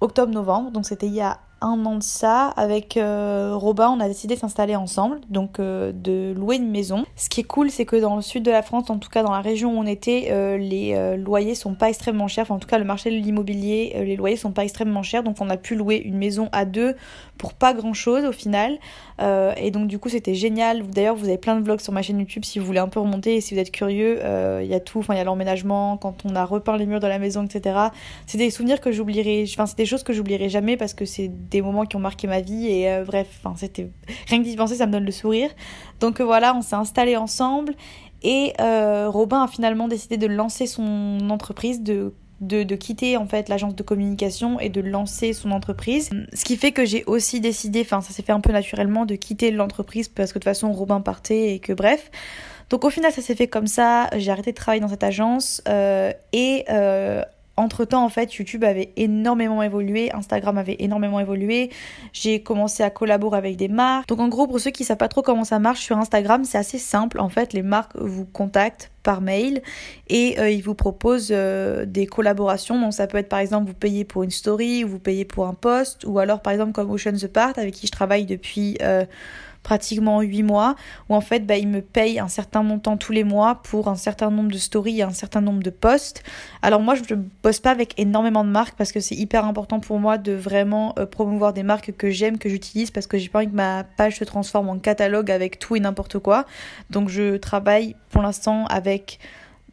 octobre-novembre, 0.00 0.72
donc 0.72 0.84
c'était 0.84 1.06
il 1.06 1.14
y 1.14 1.20
a 1.20 1.38
un 1.60 1.84
an 1.86 1.96
de 1.96 2.02
ça, 2.02 2.48
avec 2.56 2.96
euh, 2.96 3.52
Robin, 3.54 3.90
on 3.90 4.00
a 4.00 4.08
décidé 4.08 4.34
de 4.34 4.40
s'installer 4.40 4.76
ensemble, 4.76 5.20
donc 5.28 5.58
euh, 5.58 5.92
de 5.92 6.32
louer 6.32 6.56
une 6.56 6.70
maison. 6.70 7.04
Ce 7.16 7.28
qui 7.28 7.40
est 7.40 7.44
cool, 7.44 7.70
c'est 7.70 7.84
que 7.84 7.96
dans 7.96 8.16
le 8.16 8.22
sud 8.22 8.44
de 8.44 8.50
la 8.50 8.62
France, 8.62 8.90
en 8.90 8.98
tout 8.98 9.08
cas 9.08 9.22
dans 9.22 9.32
la 9.32 9.40
région 9.40 9.76
où 9.76 9.80
on 9.80 9.86
était, 9.86 10.28
euh, 10.30 10.56
les 10.56 11.16
loyers 11.16 11.54
sont 11.54 11.74
pas 11.74 11.88
extrêmement 11.88 12.28
chers. 12.28 12.42
Enfin, 12.42 12.54
en 12.54 12.58
tout 12.58 12.68
cas, 12.68 12.78
le 12.78 12.84
marché 12.84 13.10
de 13.10 13.16
l'immobilier, 13.16 13.96
les 14.04 14.16
loyers 14.16 14.36
sont 14.36 14.52
pas 14.52 14.64
extrêmement 14.64 15.02
chers, 15.02 15.22
donc 15.22 15.36
on 15.40 15.50
a 15.50 15.56
pu 15.56 15.74
louer 15.74 15.96
une 15.96 16.16
maison 16.16 16.48
à 16.52 16.64
deux 16.64 16.94
pour 17.36 17.54
pas 17.54 17.72
grand 17.72 17.94
chose 17.94 18.24
au 18.24 18.32
final. 18.32 18.78
et 19.20 19.70
donc 19.70 19.88
du 19.88 19.98
coup, 19.98 20.08
c'était 20.08 20.34
génial. 20.34 20.86
D'ailleurs, 20.88 21.16
vous 21.16 21.26
avez 21.28 21.38
plein 21.38 21.56
de 21.56 21.64
vlogs 21.64 21.80
sur 21.80 21.92
ma 21.92 22.02
chaîne 22.02 22.18
YouTube 22.18 22.44
si 22.44 22.58
vous 22.58 22.66
voulez 22.66 22.78
un 22.78 22.88
peu 22.88 23.00
remonter 23.00 23.36
et 23.36 23.40
si 23.40 23.54
vous 23.54 23.60
êtes 23.60 23.70
curieux. 23.70 24.20
Il 24.62 24.66
y 24.66 24.74
a 24.74 24.80
tout, 24.80 25.00
enfin 25.00 25.14
il 25.14 25.18
y 25.18 25.20
a 25.20 25.24
l'emménagement, 25.24 25.96
quand 25.96 26.24
on 26.24 26.34
a 26.34 26.44
repeint 26.44 26.76
les 26.76 26.86
murs 26.86 27.00
de 27.00 27.06
la 27.06 27.18
maison, 27.18 27.44
etc. 27.44 27.76
C'est 28.26 28.38
des 28.38 28.50
souvenirs 28.50 28.80
que 28.80 28.92
j'oublierai. 28.92 29.44
Enfin, 29.48 29.66
c'est 29.66 29.78
des 29.78 29.86
choses 29.86 30.02
que 30.02 30.12
j'oublierai 30.12 30.48
jamais 30.48 30.76
parce 30.76 30.94
que 30.94 31.04
c'est 31.04 31.28
des 31.50 31.62
moments 31.62 31.84
qui 31.84 31.96
ont 31.96 32.00
marqué 32.00 32.26
ma 32.26 32.40
vie 32.40 32.68
et 32.68 32.90
euh, 32.90 33.04
bref, 33.04 33.40
c'était 33.56 33.90
rien 34.28 34.38
que 34.40 34.44
d'y 34.44 34.56
penser, 34.56 34.76
ça 34.76 34.86
me 34.86 34.92
donne 34.92 35.04
le 35.04 35.12
sourire. 35.12 35.50
Donc 36.00 36.20
euh, 36.20 36.24
voilà, 36.24 36.54
on 36.54 36.62
s'est 36.62 36.76
installé 36.76 37.16
ensemble 37.16 37.74
et 38.22 38.52
euh, 38.60 39.08
Robin 39.08 39.42
a 39.42 39.48
finalement 39.48 39.88
décidé 39.88 40.16
de 40.16 40.26
lancer 40.26 40.66
son 40.66 41.18
entreprise, 41.30 41.82
de 41.82 42.14
de, 42.40 42.62
de, 42.62 42.76
quitter 42.76 43.16
en 43.16 43.26
fait 43.26 43.48
l'agence 43.48 43.74
de 43.74 43.82
communication 43.82 44.60
et 44.60 44.68
de 44.68 44.80
lancer 44.80 45.32
son 45.32 45.50
entreprise. 45.50 46.10
Ce 46.32 46.44
qui 46.44 46.56
fait 46.56 46.70
que 46.70 46.84
j'ai 46.84 47.02
aussi 47.06 47.40
décidé, 47.40 47.80
enfin 47.80 48.00
ça 48.00 48.12
s'est 48.12 48.22
fait 48.22 48.30
un 48.30 48.38
peu 48.38 48.52
naturellement, 48.52 49.06
de 49.06 49.16
quitter 49.16 49.50
l'entreprise 49.50 50.06
parce 50.06 50.30
que 50.30 50.38
de 50.38 50.44
toute 50.44 50.44
façon 50.44 50.70
Robin 50.70 51.00
partait 51.00 51.54
et 51.54 51.58
que 51.58 51.72
bref. 51.72 52.12
Donc 52.70 52.84
au 52.84 52.90
final 52.90 53.10
ça 53.10 53.22
s'est 53.22 53.34
fait 53.34 53.48
comme 53.48 53.66
ça, 53.66 54.08
j'ai 54.16 54.30
arrêté 54.30 54.52
de 54.52 54.56
travailler 54.56 54.80
dans 54.80 54.88
cette 54.88 55.02
agence 55.02 55.62
et 56.32 56.64
entre 57.58 57.84
temps, 57.84 58.04
en 58.04 58.08
fait, 58.08 58.34
YouTube 58.34 58.64
avait 58.64 58.92
énormément 58.96 59.62
évolué, 59.62 60.12
Instagram 60.14 60.58
avait 60.58 60.76
énormément 60.78 61.20
évolué. 61.20 61.70
J'ai 62.12 62.42
commencé 62.42 62.82
à 62.82 62.90
collaborer 62.90 63.36
avec 63.36 63.56
des 63.56 63.68
marques. 63.68 64.08
Donc, 64.08 64.20
en 64.20 64.28
gros, 64.28 64.46
pour 64.46 64.60
ceux 64.60 64.70
qui 64.70 64.84
savent 64.84 64.96
pas 64.96 65.08
trop 65.08 65.22
comment 65.22 65.44
ça 65.44 65.58
marche 65.58 65.80
sur 65.80 65.98
Instagram, 65.98 66.44
c'est 66.44 66.58
assez 66.58 66.78
simple. 66.78 67.20
En 67.20 67.28
fait, 67.28 67.52
les 67.52 67.62
marques 67.62 67.96
vous 67.96 68.24
contactent 68.24 68.90
par 69.02 69.20
mail 69.20 69.62
et 70.08 70.38
euh, 70.38 70.50
ils 70.50 70.62
vous 70.62 70.74
proposent 70.74 71.30
euh, 71.30 71.84
des 71.84 72.06
collaborations. 72.06 72.80
Donc, 72.80 72.94
ça 72.94 73.06
peut 73.06 73.18
être 73.18 73.28
par 73.28 73.40
exemple, 73.40 73.68
vous 73.68 73.74
payez 73.74 74.04
pour 74.04 74.22
une 74.22 74.30
story, 74.30 74.84
ou 74.84 74.88
vous 74.88 74.98
payez 74.98 75.24
pour 75.24 75.46
un 75.46 75.54
post, 75.54 76.04
ou 76.04 76.18
alors 76.18 76.42
par 76.42 76.52
exemple, 76.52 76.72
comme 76.72 76.90
Ocean 76.90 77.12
the 77.12 77.26
Part, 77.26 77.54
avec 77.56 77.74
qui 77.74 77.86
je 77.86 77.92
travaille 77.92 78.26
depuis. 78.26 78.78
Euh, 78.82 79.04
pratiquement 79.62 80.20
8 80.20 80.42
mois, 80.42 80.76
où 81.08 81.14
en 81.14 81.20
fait, 81.20 81.46
bah, 81.46 81.56
ils 81.56 81.68
me 81.68 81.82
payent 81.82 82.18
un 82.18 82.28
certain 82.28 82.62
montant 82.62 82.96
tous 82.96 83.12
les 83.12 83.24
mois 83.24 83.56
pour 83.56 83.88
un 83.88 83.96
certain 83.96 84.30
nombre 84.30 84.50
de 84.50 84.58
stories 84.58 85.00
et 85.00 85.02
un 85.02 85.12
certain 85.12 85.40
nombre 85.40 85.62
de 85.62 85.70
posts. 85.70 86.22
Alors 86.62 86.80
moi, 86.80 86.94
je 86.94 87.14
ne 87.14 87.20
bosse 87.42 87.60
pas 87.60 87.70
avec 87.70 87.98
énormément 87.98 88.44
de 88.44 88.50
marques 88.50 88.76
parce 88.76 88.92
que 88.92 89.00
c'est 89.00 89.14
hyper 89.14 89.44
important 89.44 89.80
pour 89.80 89.98
moi 89.98 90.18
de 90.18 90.32
vraiment 90.32 90.94
euh, 90.98 91.06
promouvoir 91.06 91.52
des 91.52 91.62
marques 91.62 91.92
que 91.96 92.10
j'aime, 92.10 92.38
que 92.38 92.48
j'utilise, 92.48 92.90
parce 92.90 93.06
que 93.06 93.18
j'ai 93.18 93.28
pas 93.28 93.40
envie 93.40 93.48
que 93.48 93.54
ma 93.54 93.84
page 93.84 94.18
se 94.18 94.24
transforme 94.24 94.68
en 94.68 94.78
catalogue 94.78 95.30
avec 95.30 95.58
tout 95.58 95.76
et 95.76 95.80
n'importe 95.80 96.18
quoi. 96.18 96.44
Donc 96.90 97.08
je 97.08 97.36
travaille 97.36 97.94
pour 98.10 98.22
l'instant 98.22 98.66
avec 98.66 99.18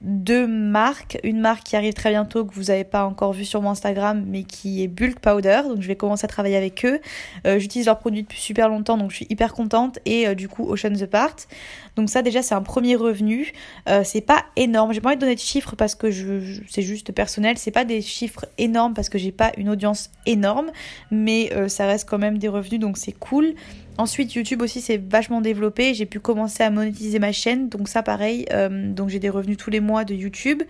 deux 0.01 0.47
marques. 0.47 1.17
Une 1.23 1.39
marque 1.39 1.63
qui 1.63 1.75
arrive 1.75 1.93
très 1.93 2.11
bientôt, 2.11 2.45
que 2.45 2.53
vous 2.53 2.65
n'avez 2.65 2.83
pas 2.83 3.05
encore 3.05 3.33
vu 3.33 3.45
sur 3.45 3.61
mon 3.61 3.71
Instagram, 3.71 4.23
mais 4.27 4.43
qui 4.43 4.83
est 4.83 4.87
Bulk 4.87 5.19
Powder. 5.19 5.61
Donc 5.67 5.81
je 5.81 5.87
vais 5.87 5.95
commencer 5.95 6.25
à 6.25 6.27
travailler 6.27 6.57
avec 6.57 6.85
eux. 6.85 6.99
Euh, 7.47 7.59
j'utilise 7.59 7.87
leurs 7.87 7.99
produits 7.99 8.23
depuis 8.23 8.39
super 8.39 8.69
longtemps, 8.69 8.97
donc 8.97 9.11
je 9.11 9.17
suis 9.17 9.27
hyper 9.29 9.53
contente. 9.53 9.99
Et 10.05 10.27
euh, 10.27 10.35
du 10.35 10.47
coup, 10.47 10.69
Ocean 10.69 10.93
the 10.93 11.05
Part. 11.05 11.35
Donc 11.95 12.09
ça 12.09 12.21
déjà, 12.21 12.41
c'est 12.41 12.55
un 12.55 12.61
premier 12.61 12.95
revenu. 12.95 13.53
Euh, 13.89 14.01
c'est 14.03 14.21
pas 14.21 14.45
énorme. 14.55 14.93
J'ai 14.93 15.01
pas 15.01 15.09
envie 15.09 15.17
de 15.17 15.21
donner 15.21 15.35
de 15.35 15.39
chiffres 15.39 15.75
parce 15.75 15.95
que 15.95 16.11
je, 16.11 16.61
c'est 16.69 16.81
juste 16.81 17.11
personnel. 17.11 17.57
C'est 17.57 17.71
pas 17.71 17.85
des 17.85 18.01
chiffres 18.01 18.45
énormes 18.57 18.93
parce 18.93 19.09
que 19.09 19.17
j'ai 19.17 19.31
pas 19.31 19.51
une 19.57 19.69
audience 19.69 20.11
énorme, 20.25 20.71
mais 21.11 21.51
ça 21.67 21.85
reste 21.85 22.07
quand 22.09 22.17
même 22.17 22.37
des 22.37 22.47
revenus, 22.47 22.79
donc 22.79 22.97
c'est 22.97 23.11
cool. 23.11 23.55
Ensuite, 23.97 24.33
YouTube 24.33 24.61
aussi 24.61 24.81
s'est 24.81 24.97
vachement 24.97 25.39
développé. 25.39 25.93
J'ai 25.93 26.05
pu 26.05 26.19
commencer 26.19 26.63
à 26.63 26.69
monétiser 26.69 27.17
ma 27.17 27.31
chaîne. 27.31 27.69
Donc 27.69 27.87
ça, 27.87 28.03
pareil. 28.03 28.45
Euh, 28.51 28.91
donc 28.91 29.07
j'ai 29.07 29.19
des 29.19 29.29
revenus 29.29 29.57
tous 29.57 29.69
les 29.69 29.79
mois 29.79 30.03
de 30.03 30.13
YouTube 30.13 30.63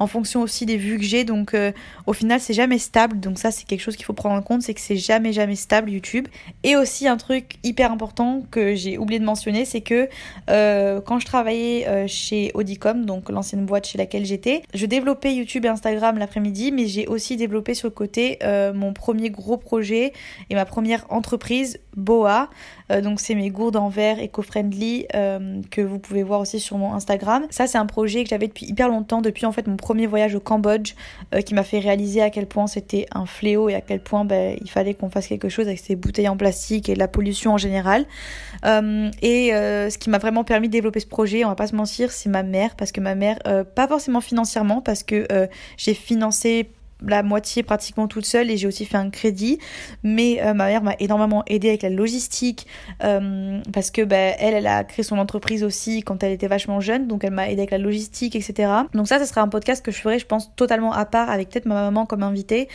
en 0.00 0.08
fonction 0.08 0.42
aussi 0.42 0.66
des 0.66 0.76
vues 0.76 0.98
que 0.98 1.04
j'ai. 1.04 1.22
Donc 1.22 1.54
euh, 1.54 1.70
au 2.06 2.12
final, 2.12 2.40
c'est 2.40 2.54
jamais 2.54 2.78
stable. 2.78 3.20
Donc 3.20 3.38
ça, 3.38 3.52
c'est 3.52 3.64
quelque 3.66 3.80
chose 3.80 3.94
qu'il 3.94 4.04
faut 4.04 4.14
prendre 4.14 4.34
en 4.34 4.42
compte, 4.42 4.62
c'est 4.62 4.74
que 4.74 4.80
c'est 4.80 4.96
jamais 4.96 5.32
jamais 5.32 5.54
stable 5.54 5.90
YouTube. 5.90 6.26
Et 6.64 6.74
aussi 6.74 7.06
un 7.06 7.16
truc 7.16 7.54
hyper 7.62 7.92
important 7.92 8.42
que 8.50 8.74
j'ai 8.74 8.98
oublié 8.98 9.20
de 9.20 9.24
mentionner, 9.24 9.64
c'est 9.64 9.80
que 9.80 10.08
euh, 10.50 11.00
quand 11.00 11.20
je 11.20 11.26
travaillais 11.26 12.08
chez 12.08 12.50
Audicom, 12.54 13.04
donc 13.04 13.30
l'ancienne 13.30 13.64
boîte 13.64 13.86
chez 13.86 13.98
laquelle 13.98 14.24
j'étais, 14.24 14.62
je 14.74 14.86
développais 14.86 15.34
YouTube 15.34 15.64
et 15.66 15.68
Instagram 15.68 16.18
l'après-midi, 16.18 16.72
mais 16.72 16.86
j'ai 16.86 17.06
aussi 17.06 17.36
développé 17.36 17.74
sur 17.74 17.86
le 17.86 17.94
côté 17.94 18.38
mon 18.74 18.92
premier 18.92 19.30
gros 19.30 19.56
projet 19.56 20.12
et 20.50 20.54
ma 20.54 20.64
première 20.64 21.06
entreprise 21.10 21.78
Boa. 21.96 22.48
Euh, 22.90 23.00
donc 23.00 23.20
c'est 23.20 23.34
mes 23.34 23.50
gourdes 23.50 23.76
en 23.76 23.88
verre 23.88 24.18
éco-friendly 24.18 25.06
euh, 25.14 25.60
que 25.70 25.80
vous 25.80 25.98
pouvez 25.98 26.22
voir 26.22 26.40
aussi 26.40 26.60
sur 26.60 26.78
mon 26.78 26.92
Instagram. 26.94 27.46
Ça 27.50 27.66
c'est 27.66 27.78
un 27.78 27.86
projet 27.86 28.24
que 28.24 28.30
j'avais 28.30 28.48
depuis 28.48 28.66
hyper 28.66 28.88
longtemps, 28.88 29.22
depuis 29.22 29.46
en 29.46 29.52
fait 29.52 29.66
mon 29.66 29.76
premier 29.76 30.06
voyage 30.06 30.34
au 30.34 30.40
Cambodge, 30.40 30.94
euh, 31.34 31.40
qui 31.40 31.54
m'a 31.54 31.62
fait 31.62 31.78
réaliser 31.78 32.22
à 32.22 32.30
quel 32.30 32.46
point 32.46 32.66
c'était 32.66 33.06
un 33.12 33.26
fléau 33.26 33.68
et 33.68 33.74
à 33.74 33.80
quel 33.80 34.00
point 34.00 34.24
ben, 34.24 34.56
il 34.60 34.70
fallait 34.70 34.94
qu'on 34.94 35.10
fasse 35.10 35.26
quelque 35.26 35.48
chose 35.48 35.66
avec 35.66 35.78
ces 35.78 35.96
bouteilles 35.96 36.28
en 36.28 36.36
plastique 36.36 36.88
et 36.88 36.94
la 36.94 37.08
pollution 37.08 37.52
en 37.52 37.58
général. 37.58 38.06
et 38.64 39.50
ce 39.52 39.98
qui 39.98 40.10
m'a 40.10 40.18
vraiment 40.18 40.44
permis 40.44 40.68
de 40.68 40.72
développer 40.72 41.00
ce 41.00 41.06
projet, 41.06 41.44
on 41.44 41.48
va 41.48 41.54
pas 41.54 41.66
se 41.66 41.76
mentir, 41.76 42.10
c'est 42.10 42.28
ma 42.28 42.42
mère, 42.42 42.74
parce 42.76 42.92
que 42.92 43.00
ma 43.00 43.14
mère, 43.14 43.38
pas 43.74 43.88
forcément 43.88 44.20
financièrement, 44.20 44.80
parce 44.80 45.02
que 45.02 45.26
j'ai 45.76 45.94
financé 45.94 46.70
la 47.06 47.22
moitié 47.22 47.62
pratiquement 47.62 48.08
toute 48.08 48.24
seule 48.24 48.50
et 48.50 48.56
j'ai 48.56 48.66
aussi 48.66 48.84
fait 48.84 48.96
un 48.96 49.10
crédit. 49.10 49.58
Mais 50.02 50.42
euh, 50.42 50.54
ma 50.54 50.66
mère 50.66 50.82
m'a 50.82 50.94
énormément 50.98 51.42
aidé 51.46 51.68
avec 51.68 51.82
la 51.82 51.90
logistique 51.90 52.66
euh, 53.04 53.60
parce 53.72 53.90
que 53.90 54.02
bah, 54.02 54.16
elle, 54.16 54.54
elle 54.54 54.66
a 54.66 54.84
créé 54.84 55.02
son 55.02 55.18
entreprise 55.18 55.64
aussi 55.64 56.02
quand 56.02 56.22
elle 56.22 56.32
était 56.32 56.48
vachement 56.48 56.80
jeune, 56.80 57.08
donc 57.08 57.24
elle 57.24 57.32
m'a 57.32 57.48
aidé 57.48 57.60
avec 57.60 57.70
la 57.70 57.78
logistique, 57.78 58.36
etc. 58.36 58.70
Donc 58.94 59.08
ça, 59.08 59.18
ce 59.18 59.24
sera 59.24 59.40
un 59.40 59.48
podcast 59.48 59.84
que 59.84 59.92
je 59.92 59.98
ferai, 59.98 60.18
je 60.18 60.26
pense, 60.26 60.54
totalement 60.54 60.92
à 60.92 61.04
part 61.04 61.30
avec 61.30 61.50
peut-être 61.50 61.66
ma 61.66 61.74
maman 61.74 62.06
comme 62.06 62.22
invitée 62.22 62.68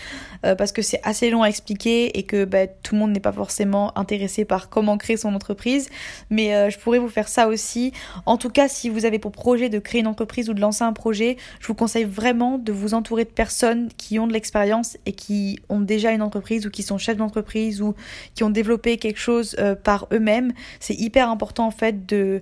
euh, 0.46 0.55
parce 0.55 0.72
que 0.72 0.81
c'est 0.81 1.01
assez 1.03 1.29
long 1.29 1.43
à 1.43 1.48
expliquer 1.48 2.17
et 2.17 2.24
que 2.24 2.46
bah, 2.46 2.67
tout 2.67 2.96
le 2.96 3.00
monde 3.00 3.12
n'est 3.12 3.19
pas 3.19 3.31
forcément 3.31 3.98
intéressé 3.98 4.46
par 4.46 4.69
comment 4.69 4.98
créer 4.98 5.17
son 5.17 5.34
entreprise. 5.34 5.89
Mais 6.29 6.69
je 6.69 6.77
pourrais 6.79 7.00
vous 7.00 7.10
faire 7.10 7.27
ça 7.27 7.48
aussi. 7.48 7.93
En 8.25 8.38
tout 8.38 8.50
cas, 8.50 8.67
si 8.67 8.89
vous 8.89 9.05
avez 9.05 9.19
pour 9.19 9.31
projet 9.31 9.69
de 9.69 9.79
créer 9.79 10.01
une 10.01 10.07
entreprise 10.07 10.50
ou 10.50 10.53
de 10.53 10.62
lancer 10.62 10.84
un 10.84 10.93
projet, 10.93 11.38
je 11.60 11.67
vous 11.67 11.75
conseille 11.75 12.03
vraiment 12.03 12.57
de 12.57 12.72
vous 12.72 12.93
entourer 12.93 13.24
de 13.24 13.29
personnes 13.29 13.89
qui 13.98 14.16
de 14.25 14.33
l'expérience 14.33 14.97
et 15.05 15.12
qui 15.12 15.59
ont 15.69 15.81
déjà 15.81 16.12
une 16.12 16.24
entreprise 16.24 16.65
ou 16.65 16.71
qui 16.71 16.81
sont 16.81 16.97
chefs 16.97 17.17
d'entreprise 17.17 17.81
ou 17.81 17.93
qui 18.33 18.43
ont 18.43 18.50
développé 18.50 18.97
quelque 18.97 19.19
chose 19.19 19.55
euh, 19.59 19.75
par 19.75 20.07
eux-mêmes. 20.12 20.53
C'est 20.79 20.95
hyper 20.95 21.29
important 21.29 21.67
en 21.67 21.71
fait 21.71 22.07
de 22.07 22.41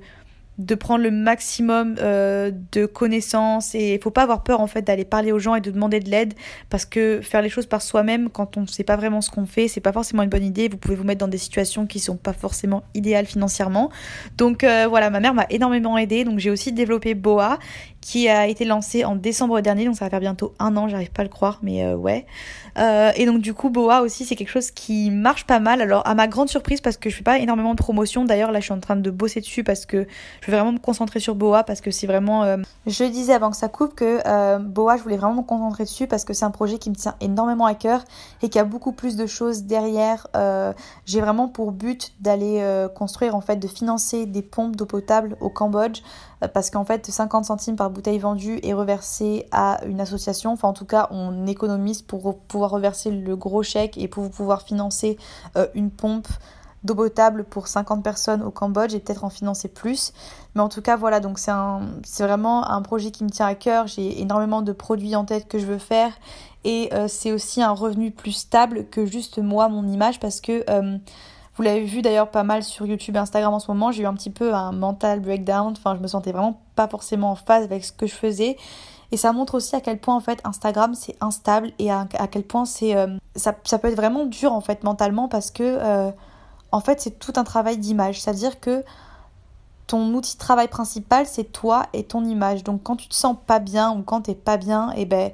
de 0.57 0.75
prendre 0.75 1.03
le 1.03 1.11
maximum 1.11 1.95
euh, 1.99 2.51
de 2.71 2.85
connaissances 2.85 3.75
et 3.75 3.95
il 3.95 4.01
faut 4.01 4.11
pas 4.11 4.23
avoir 4.23 4.43
peur 4.43 4.61
en 4.61 4.67
fait 4.67 4.83
d'aller 4.83 5.03
parler 5.03 5.31
aux 5.33 5.39
gens 5.39 5.55
et 5.55 5.61
de 5.61 5.69
demander 5.69 5.99
de 5.99 6.09
l'aide 6.09 6.33
parce 6.69 6.85
que 6.85 7.19
faire 7.21 7.41
les 7.41 7.49
choses 7.49 7.65
par 7.65 7.81
soi-même 7.81 8.29
quand 8.29 8.55
on 8.55 8.61
ne 8.61 8.67
sait 8.67 8.85
pas 8.85 8.95
vraiment 8.95 9.19
ce 9.19 9.29
qu'on 9.29 9.45
fait 9.45 9.67
c'est 9.67 9.81
pas 9.81 9.91
forcément 9.91 10.23
une 10.23 10.29
bonne 10.29 10.45
idée 10.45 10.69
vous 10.69 10.77
pouvez 10.77 10.95
vous 10.95 11.03
mettre 11.03 11.19
dans 11.19 11.27
des 11.27 11.37
situations 11.37 11.85
qui 11.85 11.99
sont 11.99 12.15
pas 12.15 12.31
forcément 12.31 12.83
idéales 12.93 13.25
financièrement 13.25 13.89
donc 14.37 14.63
euh, 14.63 14.87
voilà 14.87 15.09
ma 15.09 15.19
mère 15.19 15.33
m'a 15.33 15.45
énormément 15.49 15.97
aidé 15.97 16.23
donc 16.23 16.39
j'ai 16.39 16.51
aussi 16.51 16.71
développé 16.71 17.15
Boa 17.15 17.59
qui 18.05 18.29
a 18.29 18.45
été 18.45 18.65
lancé 18.65 19.03
en 19.03 19.15
décembre 19.15 19.61
dernier, 19.61 19.85
donc 19.85 19.95
ça 19.95 20.05
va 20.05 20.11
faire 20.11 20.19
bientôt 20.19 20.53
un 20.59 20.77
an, 20.77 20.87
j'arrive 20.87 21.09
pas 21.09 21.21
à 21.21 21.25
le 21.25 21.29
croire, 21.31 21.57
mais 21.63 21.83
euh, 21.83 21.95
ouais. 21.95 22.27
Euh, 22.77 23.11
et 23.15 23.25
donc 23.25 23.41
du 23.41 23.55
coup, 23.55 23.71
Boa 23.71 24.01
aussi, 24.01 24.25
c'est 24.25 24.35
quelque 24.35 24.51
chose 24.51 24.69
qui 24.69 25.09
marche 25.09 25.45
pas 25.47 25.59
mal. 25.59 25.81
Alors 25.81 26.05
à 26.05 26.13
ma 26.13 26.27
grande 26.27 26.47
surprise, 26.47 26.81
parce 26.81 26.97
que 26.97 27.09
je 27.09 27.15
fais 27.15 27.23
pas 27.23 27.39
énormément 27.39 27.71
de 27.71 27.79
promotion, 27.81 28.23
d'ailleurs 28.23 28.51
là 28.51 28.59
je 28.59 28.65
suis 28.65 28.73
en 28.73 28.79
train 28.79 28.95
de 28.95 29.09
bosser 29.09 29.41
dessus 29.41 29.63
parce 29.63 29.87
que 29.87 30.05
je 30.41 30.51
vais 30.51 30.55
vraiment 30.55 30.73
me 30.73 30.77
concentrer 30.77 31.19
sur 31.19 31.33
Boa, 31.33 31.63
parce 31.63 31.81
que 31.81 31.89
c'est 31.89 32.05
vraiment... 32.05 32.43
Euh, 32.43 32.57
je 32.85 33.05
disais 33.05 33.33
avant 33.33 33.49
que 33.49 33.57
ça 33.57 33.69
coupe 33.69 33.95
que 33.95 34.59
Boa, 34.59 34.97
je 34.97 35.01
voulais 35.01 35.17
vraiment 35.17 35.41
me 35.41 35.47
concentrer 35.47 35.85
dessus 35.85 36.05
parce 36.05 36.25
que 36.25 36.33
c'est 36.33 36.45
un 36.45 36.51
projet 36.51 36.77
qui 36.77 36.91
me 36.91 36.95
tient 36.95 37.15
énormément 37.21 37.65
à 37.65 37.73
cœur 37.73 38.05
et 38.43 38.49
qui 38.49 38.59
a 38.59 38.65
beaucoup 38.65 38.91
plus 38.91 39.15
de 39.15 39.25
choses 39.25 39.63
derrière. 39.63 40.27
J'ai 41.07 41.21
vraiment 41.21 41.47
pour 41.47 41.71
but 41.71 42.13
d'aller 42.19 42.63
construire, 42.93 43.35
en 43.35 43.41
fait, 43.41 43.55
de 43.55 43.67
financer 43.67 44.27
des 44.27 44.43
pompes 44.43 44.75
d'eau 44.75 44.85
potable 44.85 45.37
au 45.41 45.49
Cambodge 45.49 46.01
parce 46.53 46.69
qu'en 46.69 46.85
fait 46.85 47.09
50 47.09 47.45
centimes 47.45 47.75
par 47.75 47.89
bouteille 47.95 48.19
vendue 48.19 48.59
est 48.61 48.73
reversé 48.73 49.47
à 49.51 49.83
une 49.85 49.99
association. 50.01 50.51
Enfin 50.51 50.67
en 50.67 50.73
tout 50.73 50.85
cas 50.85 51.07
on 51.11 51.47
économise 51.47 52.01
pour 52.01 52.37
pouvoir 52.37 52.71
reverser 52.71 53.09
le 53.09 53.35
gros 53.35 53.63
chèque 53.63 53.97
et 53.97 54.07
pour 54.07 54.29
pouvoir 54.29 54.61
financer 54.61 55.17
euh, 55.55 55.67
une 55.73 55.89
pompe 55.89 56.27
d'eau 56.83 56.93
potable 56.93 57.45
pour 57.45 57.67
50 57.67 58.03
personnes 58.03 58.43
au 58.43 58.51
Cambodge 58.51 58.93
et 58.93 58.99
peut-être 58.99 59.23
en 59.23 59.29
financer 59.29 59.67
plus. 59.67 60.13
Mais 60.53 60.61
en 60.61 60.69
tout 60.69 60.83
cas, 60.83 60.95
voilà, 60.95 61.19
donc 61.19 61.39
c'est 61.39 62.23
vraiment 62.23 62.69
un 62.69 62.81
projet 62.83 63.09
qui 63.09 63.23
me 63.23 63.29
tient 63.29 63.47
à 63.47 63.55
cœur. 63.55 63.87
J'ai 63.87 64.21
énormément 64.21 64.61
de 64.61 64.71
produits 64.71 65.15
en 65.15 65.25
tête 65.25 65.47
que 65.47 65.57
je 65.57 65.65
veux 65.65 65.79
faire 65.79 66.11
et 66.63 66.89
euh, 66.93 67.07
c'est 67.07 67.31
aussi 67.31 67.61
un 67.61 67.71
revenu 67.71 68.11
plus 68.11 68.33
stable 68.33 68.85
que 68.89 69.05
juste 69.05 69.39
moi, 69.39 69.67
mon 69.67 69.87
image, 69.87 70.19
parce 70.19 70.41
que 70.41 70.63
euh, 70.69 70.97
vous 71.55 71.63
l'avez 71.63 71.83
vu 71.83 72.01
d'ailleurs 72.01 72.31
pas 72.31 72.43
mal 72.43 72.63
sur 72.63 72.85
YouTube 72.85 73.15
et 73.15 73.19
Instagram 73.19 73.53
en 73.53 73.59
ce 73.59 73.71
moment, 73.71 73.91
j'ai 73.91 74.03
eu 74.03 74.05
un 74.05 74.13
petit 74.13 74.29
peu 74.29 74.53
un 74.53 74.71
mental 74.71 75.21
breakdown, 75.21 75.71
enfin 75.71 75.95
je 75.95 76.01
me 76.01 76.07
sentais 76.07 76.31
vraiment 76.31 76.59
pas 76.75 76.87
forcément 76.87 77.31
en 77.31 77.35
phase 77.35 77.63
avec 77.63 77.85
ce 77.85 77.93
que 77.93 78.07
je 78.07 78.13
faisais. 78.13 78.57
Et 79.11 79.17
ça 79.17 79.31
montre 79.31 79.55
aussi 79.55 79.75
à 79.75 79.81
quel 79.81 79.99
point 79.99 80.15
en 80.15 80.19
fait 80.19 80.41
Instagram 80.43 80.93
c'est 80.95 81.15
instable 81.21 81.71
et 81.79 81.91
à, 81.91 82.07
quel 82.29 82.43
point 82.43 82.65
c'est 82.65 82.95
euh, 82.97 83.07
ça, 83.35 83.53
peut 83.53 83.87
être 83.87 83.95
vraiment 83.95 84.25
dur 84.25 84.51
en 84.51 84.61
fait 84.61 84.83
mentalement 84.83 85.29
parce 85.29 85.51
que 85.51 85.63
euh, 85.63 86.11
en 86.71 86.79
fait 86.81 86.99
c'est 86.99 87.19
tout 87.19 87.33
un 87.37 87.45
travail 87.45 87.77
d'image. 87.77 88.21
C'est-à-dire 88.21 88.59
que 88.59 88.83
ton 89.87 90.13
outil 90.13 90.33
de 90.33 90.39
travail 90.39 90.67
principal 90.67 91.25
c'est 91.25 91.45
toi 91.45 91.85
et 91.93 92.03
ton 92.03 92.25
image. 92.25 92.63
Donc 92.65 92.83
quand 92.83 92.97
tu 92.97 93.07
te 93.07 93.15
sens 93.15 93.37
pas 93.47 93.59
bien 93.59 93.91
ou 93.91 94.01
quand 94.01 94.21
t'es 94.21 94.35
pas 94.35 94.57
bien, 94.57 94.91
et 94.91 95.01
eh 95.01 95.05
ben 95.05 95.31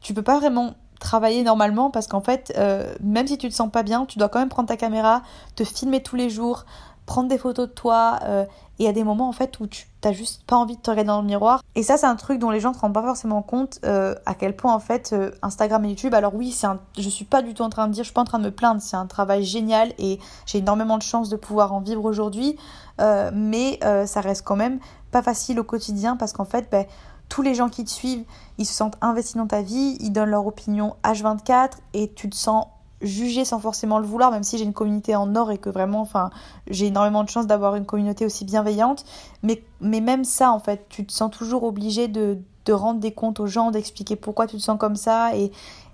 tu 0.00 0.14
peux 0.14 0.22
pas 0.22 0.38
vraiment 0.38 0.74
travailler 1.00 1.42
normalement 1.42 1.90
parce 1.90 2.06
qu'en 2.06 2.20
fait, 2.20 2.52
euh, 2.56 2.94
même 3.00 3.26
si 3.26 3.36
tu 3.38 3.48
te 3.48 3.54
sens 3.54 3.70
pas 3.70 3.82
bien, 3.82 4.06
tu 4.06 4.18
dois 4.18 4.28
quand 4.28 4.38
même 4.38 4.48
prendre 4.48 4.68
ta 4.68 4.76
caméra, 4.76 5.22
te 5.56 5.64
filmer 5.64 6.02
tous 6.02 6.14
les 6.14 6.30
jours, 6.30 6.64
prendre 7.06 7.28
des 7.28 7.38
photos 7.38 7.68
de 7.68 7.74
toi. 7.74 8.20
Euh, 8.22 8.44
et 8.78 8.84
il 8.84 8.86
y 8.86 8.88
a 8.88 8.92
des 8.92 9.04
moments 9.04 9.28
en 9.28 9.32
fait 9.32 9.58
où 9.60 9.66
tu 9.66 9.86
t'as 10.00 10.12
juste 10.12 10.44
pas 10.46 10.56
envie 10.56 10.76
de 10.76 10.80
te 10.80 10.88
regarder 10.90 11.08
dans 11.08 11.20
le 11.20 11.26
miroir. 11.26 11.62
Et 11.74 11.82
ça, 11.82 11.98
c'est 11.98 12.06
un 12.06 12.16
truc 12.16 12.38
dont 12.38 12.50
les 12.50 12.60
gens 12.60 12.70
ne 12.70 12.74
se 12.74 12.80
rendent 12.80 12.94
pas 12.94 13.02
forcément 13.02 13.42
compte 13.42 13.78
euh, 13.84 14.14
à 14.24 14.34
quel 14.34 14.56
point 14.56 14.72
en 14.72 14.78
fait 14.78 15.14
Instagram 15.42 15.84
et 15.84 15.88
YouTube. 15.88 16.14
Alors 16.14 16.34
oui, 16.34 16.52
c'est 16.52 16.66
un, 16.66 16.78
je 16.96 17.08
suis 17.08 17.26
pas 17.26 17.42
du 17.42 17.52
tout 17.52 17.62
en 17.62 17.68
train 17.68 17.88
de 17.88 17.92
dire, 17.92 18.04
je 18.04 18.08
suis 18.08 18.14
pas 18.14 18.22
en 18.22 18.24
train 18.24 18.38
de 18.38 18.44
me 18.44 18.50
plaindre. 18.50 18.80
C'est 18.80 18.96
un 18.96 19.06
travail 19.06 19.44
génial 19.44 19.92
et 19.98 20.18
j'ai 20.46 20.58
énormément 20.58 20.96
de 20.96 21.02
chance 21.02 21.28
de 21.28 21.36
pouvoir 21.36 21.74
en 21.74 21.80
vivre 21.80 22.04
aujourd'hui. 22.04 22.56
mais 22.98 23.80
ça 24.06 24.20
reste 24.20 24.44
quand 24.44 24.56
même 24.56 24.78
pas 25.10 25.22
facile 25.22 25.58
au 25.58 25.64
quotidien 25.64 26.16
parce 26.16 26.32
qu'en 26.32 26.44
fait, 26.44 26.68
ben 26.70 26.86
tous 27.30 27.40
les 27.40 27.54
gens 27.54 27.70
qui 27.70 27.84
te 27.84 27.90
suivent, 27.90 28.24
ils 28.58 28.66
se 28.66 28.74
sentent 28.74 28.98
investis 29.00 29.36
dans 29.36 29.46
ta 29.46 29.62
vie, 29.62 29.96
ils 30.00 30.10
donnent 30.10 30.28
leur 30.28 30.46
opinion 30.46 30.96
H24 31.04 31.70
et 31.94 32.12
tu 32.12 32.28
te 32.28 32.36
sens 32.36 32.66
jugé 33.00 33.46
sans 33.46 33.60
forcément 33.60 33.98
le 33.98 34.04
vouloir, 34.04 34.30
même 34.30 34.42
si 34.42 34.58
j'ai 34.58 34.64
une 34.64 34.74
communauté 34.74 35.16
en 35.16 35.34
or 35.34 35.50
et 35.50 35.56
que 35.56 35.70
vraiment, 35.70 36.02
enfin, 36.02 36.28
j'ai 36.66 36.88
énormément 36.88 37.24
de 37.24 37.30
chance 37.30 37.46
d'avoir 37.46 37.76
une 37.76 37.86
communauté 37.86 38.26
aussi 38.26 38.44
bienveillante. 38.44 39.04
Mais, 39.42 39.62
mais 39.80 40.00
même 40.00 40.24
ça, 40.24 40.52
en 40.52 40.58
fait, 40.58 40.86
tu 40.90 41.06
te 41.06 41.12
sens 41.12 41.30
toujours 41.30 41.62
obligé 41.62 42.08
de, 42.08 42.38
de 42.66 42.72
rendre 42.72 43.00
des 43.00 43.12
comptes 43.12 43.40
aux 43.40 43.46
gens, 43.46 43.70
d'expliquer 43.70 44.16
pourquoi 44.16 44.46
tu 44.46 44.56
te 44.56 44.62
sens 44.62 44.78
comme 44.78 44.96
ça. 44.96 45.34
Et, 45.36 45.50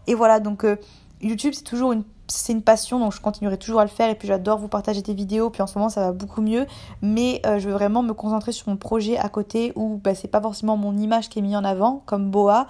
et 0.07 0.15
voilà, 0.15 0.41
donc 0.41 0.65
euh, 0.65 0.77
YouTube, 1.21 1.53
c'est 1.55 1.65
toujours 1.65 1.93
une 1.93 2.03
c'est 2.29 2.53
une 2.53 2.63
passion, 2.63 2.99
donc 2.99 3.13
je 3.13 3.21
continuerai 3.21 3.57
toujours 3.59 3.81
à 3.81 3.85
le 3.85 3.91
faire. 3.91 4.11
Et 4.11 4.15
puis 4.15 4.29
j'adore 4.29 4.59
vous 4.59 4.69
partager 4.69 5.03
des 5.03 5.15
vidéos. 5.15 5.51
Puis 5.51 5.63
en 5.63 5.67
ce 5.67 5.79
moment, 5.79 5.89
ça 5.89 6.01
va 6.01 6.13
beaucoup 6.13 6.43
mieux. 6.43 6.67
Mais 7.03 7.41
euh, 7.47 7.59
je 7.59 7.69
veux 7.69 7.75
vraiment 7.75 8.03
me 8.03 8.13
concentrer 8.13 8.53
sur 8.53 8.69
mon 8.69 8.77
projet 8.77 9.17
à 9.17 9.29
côté 9.29 9.73
où 9.77 10.01
bah, 10.03 10.15
c'est 10.15 10.29
pas 10.29 10.41
forcément 10.41 10.77
mon 10.77 10.97
image 10.97 11.29
qui 11.29 11.39
est 11.39 11.43
mise 11.43 11.57
en 11.57 11.65
avant, 11.65 12.03
comme 12.07 12.31
Boa. 12.31 12.67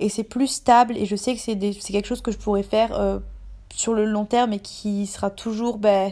Et 0.00 0.08
c'est 0.08 0.24
plus 0.24 0.48
stable. 0.48 0.96
Et 0.96 1.06
je 1.06 1.16
sais 1.16 1.34
que 1.34 1.40
c'est 1.40 1.56
quelque 1.56 2.06
chose 2.06 2.20
que 2.20 2.30
je 2.30 2.38
pourrais 2.38 2.62
faire 2.62 2.98
euh, 2.98 3.18
sur 3.72 3.94
le 3.94 4.04
long 4.04 4.24
terme 4.24 4.52
et 4.52 4.60
qui 4.60 5.06
sera 5.06 5.30
toujours. 5.30 5.78
Bah, 5.78 6.08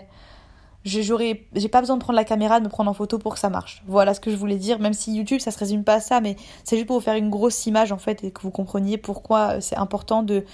j'aurais 0.85 1.43
j'ai 1.55 1.69
pas 1.69 1.81
besoin 1.81 1.97
de 1.97 2.01
prendre 2.01 2.17
la 2.17 2.25
caméra 2.25 2.61
de 2.61 2.65
me 2.65 2.71
prendre 2.71 2.89
en 2.89 2.95
photo 2.95 3.19
pour 3.19 3.35
que 3.35 3.41
ça 3.41 3.51
marche 3.51 3.83
voilà 3.89 4.15
ce 4.15 4.21
que 4.21 4.31
je 4.31 4.37
voulais 4.37 4.55
dire 4.55 4.79
même 4.79 4.93
si 4.93 5.13
YouTube 5.13 5.41
ça 5.41 5.51
se 5.51 5.59
résume 5.59 5.83
pas 5.83 5.95
à 5.95 6.01
ça 6.01 6.21
mais 6.21 6.37
c'est 6.63 6.77
juste 6.77 6.87
pour 6.87 6.97
vous 6.97 7.05
faire 7.05 7.17
une 7.17 7.29
grosse 7.29 7.67
image 7.67 7.91
en 7.91 7.99
fait 7.99 8.23
et 8.23 8.31
que 8.31 8.41
vous 8.43 8.53
compreniez 8.53 8.97
pourquoi 8.97 9.61
c'est 9.61 9.77
important 9.77 10.23
de 10.23 10.45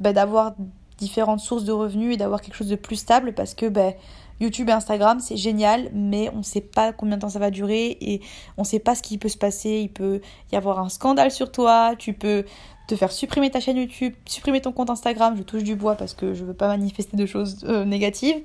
bah, 0.00 0.12
d'avoir 0.12 0.54
différentes 0.98 1.40
sources 1.40 1.64
de 1.64 1.72
revenus 1.72 2.14
et 2.14 2.16
d'avoir 2.16 2.40
quelque 2.40 2.54
chose 2.54 2.68
de 2.68 2.76
plus 2.76 2.96
stable 2.96 3.34
parce 3.34 3.54
que 3.54 3.66
bah, 3.66 3.92
YouTube 4.40 4.68
et 4.68 4.72
Instagram, 4.72 5.20
c'est 5.20 5.36
génial, 5.36 5.90
mais 5.94 6.30
on 6.34 6.38
ne 6.38 6.42
sait 6.42 6.60
pas 6.60 6.92
combien 6.92 7.16
de 7.16 7.22
temps 7.22 7.30
ça 7.30 7.38
va 7.38 7.50
durer 7.50 7.96
et 8.00 8.20
on 8.56 8.62
ne 8.62 8.66
sait 8.66 8.78
pas 8.78 8.94
ce 8.94 9.02
qui 9.02 9.18
peut 9.18 9.28
se 9.28 9.38
passer. 9.38 9.80
Il 9.82 9.88
peut 9.88 10.20
y 10.52 10.56
avoir 10.56 10.78
un 10.78 10.88
scandale 10.88 11.30
sur 11.30 11.50
toi, 11.50 11.94
tu 11.98 12.12
peux 12.12 12.44
te 12.86 12.94
faire 12.94 13.10
supprimer 13.10 13.50
ta 13.50 13.60
chaîne 13.60 13.78
YouTube, 13.78 14.14
supprimer 14.26 14.60
ton 14.60 14.72
compte 14.72 14.90
Instagram. 14.90 15.34
Je 15.36 15.42
touche 15.42 15.64
du 15.64 15.74
bois 15.74 15.94
parce 15.96 16.14
que 16.14 16.34
je 16.34 16.44
veux 16.44 16.54
pas 16.54 16.68
manifester 16.68 17.16
de 17.16 17.26
choses 17.26 17.64
euh, 17.64 17.84
négatives. 17.84 18.36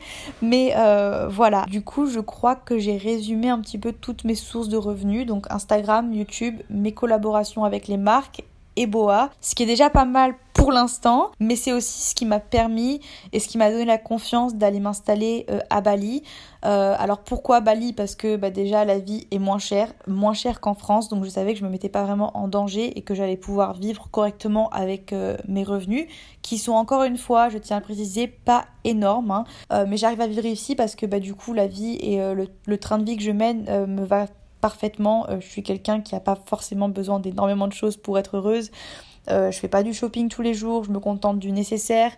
Mais 0.41 0.74
euh, 0.77 1.27
voilà, 1.29 1.65
du 1.65 1.84
coup, 1.84 2.08
je 2.08 2.20
crois 2.20 2.55
que 2.55 2.79
j'ai 2.79 2.98
résumé 2.98 3.50
un 3.50 3.60
petit 3.60 3.77
peu 3.77 3.91
toutes 3.91 4.24
mes 4.24 4.36
sources 4.36 4.70
de 4.70 4.77
revenus. 4.77 5.25
Donc 5.25 5.46
Instagram, 5.51 6.13
YouTube, 6.13 6.55
mes 6.70 6.93
collaborations 6.93 7.65
avec 7.65 7.88
les 7.88 7.98
marques 7.98 8.43
et 8.75 8.88
Boa, 8.88 9.30
ce 9.42 9.56
qui 9.56 9.63
est 9.63 9.68
déjà 9.68 9.90
pas 9.90 10.06
mal 10.06 10.36
pour 10.54 10.72
l'instant, 10.72 11.32
mais 11.40 11.56
c'est 11.56 11.72
aussi 11.72 12.10
ce 12.10 12.16
qui 12.16 12.25
m'a 12.25 12.40
permis 12.40 13.00
et 13.34 13.40
ce 13.40 13.48
qui 13.48 13.58
m'a 13.58 13.72
donné 13.72 13.86
la 13.86 13.98
confiance 13.98 14.56
d'aller 14.56 14.80
m'installer 14.80 15.46
euh, 15.50 15.60
à 15.70 15.82
Bali. 15.82 16.24
Euh, 16.66 16.94
alors 17.00 17.20
pourquoi 17.20 17.62
Bali? 17.62 17.94
Parce 17.94 18.16
que 18.16 18.36
bah, 18.36 18.50
déjà 18.50 18.86
la 18.86 19.00
vie 19.00 19.28
est 19.32 19.40
moins 19.40 19.58
chère, 19.58 19.92
moins 20.08 20.34
chère 20.34 20.60
qu'en 20.60 20.74
France, 20.74 21.10
donc 21.10 21.24
je 21.24 21.30
savais 21.30 21.54
que 21.54 21.60
je 21.60 21.66
me 21.66 21.70
mettais 21.70 21.90
pas 21.90 22.04
vraiment 22.04 22.38
en 22.38 22.48
danger 22.48 22.98
et 22.98 23.01
que 23.01 23.16
j'allais 23.16 23.38
pouvoir 23.38 23.74
vivre 23.74 24.10
correctement 24.12 24.70
avec 24.70 25.13
euh, 25.13 25.38
mes 25.48 25.63
revenus, 25.63 26.06
qui 26.42 26.58
sont 26.58 26.74
encore 26.74 27.04
une 27.04 27.18
fois, 27.18 27.50
je 27.50 27.58
tiens 27.58 27.78
à 27.78 27.82
préciser, 27.82 28.28
pas 28.28 28.66
énormes, 28.84 29.32
hein. 29.32 29.46
mais 29.88 29.96
j'arrive 29.98 30.22
à 30.22 30.28
vivre 30.28 30.46
ici 30.46 30.75
parce 30.75 30.96
que 30.96 31.06
bah, 31.06 31.20
du 31.20 31.36
coup 31.36 31.54
la 31.54 31.68
vie 31.68 31.96
et 31.96 32.18
le, 32.18 32.48
le, 32.66 32.78
train 32.78 32.98
de 32.98 33.04
vie 33.04 33.16
que 33.16 33.24
je 33.24 33.32
mène 33.32 33.63
me 33.86 34.04
va 34.04 34.25
parfaitement. 34.62 35.30
Euh, 35.30 35.39
je 35.41 35.48
suis 35.48 35.63
quelqu'un 35.63 36.01
qui 36.01 36.13
n'a 36.13 36.22
pas 36.22 36.38
forcément 36.46 36.88
besoin 36.88 37.20
d'énormément 37.20 37.68
de 37.68 37.74
choses 37.74 37.98
pour 37.98 38.18
être 38.18 38.38
heureuse. 38.38 38.72
Euh, 39.30 39.51
je 39.51 39.60
fais 39.60 39.68
pas 39.68 39.84
du 39.84 39.94
shopping 39.94 40.30
tous 40.30 40.41
les 40.41 40.53
jours, 40.53 40.84
je 40.84 40.91
me 40.91 41.00
contente 41.00 41.38
du 41.38 41.51
nécessaire 41.51 42.12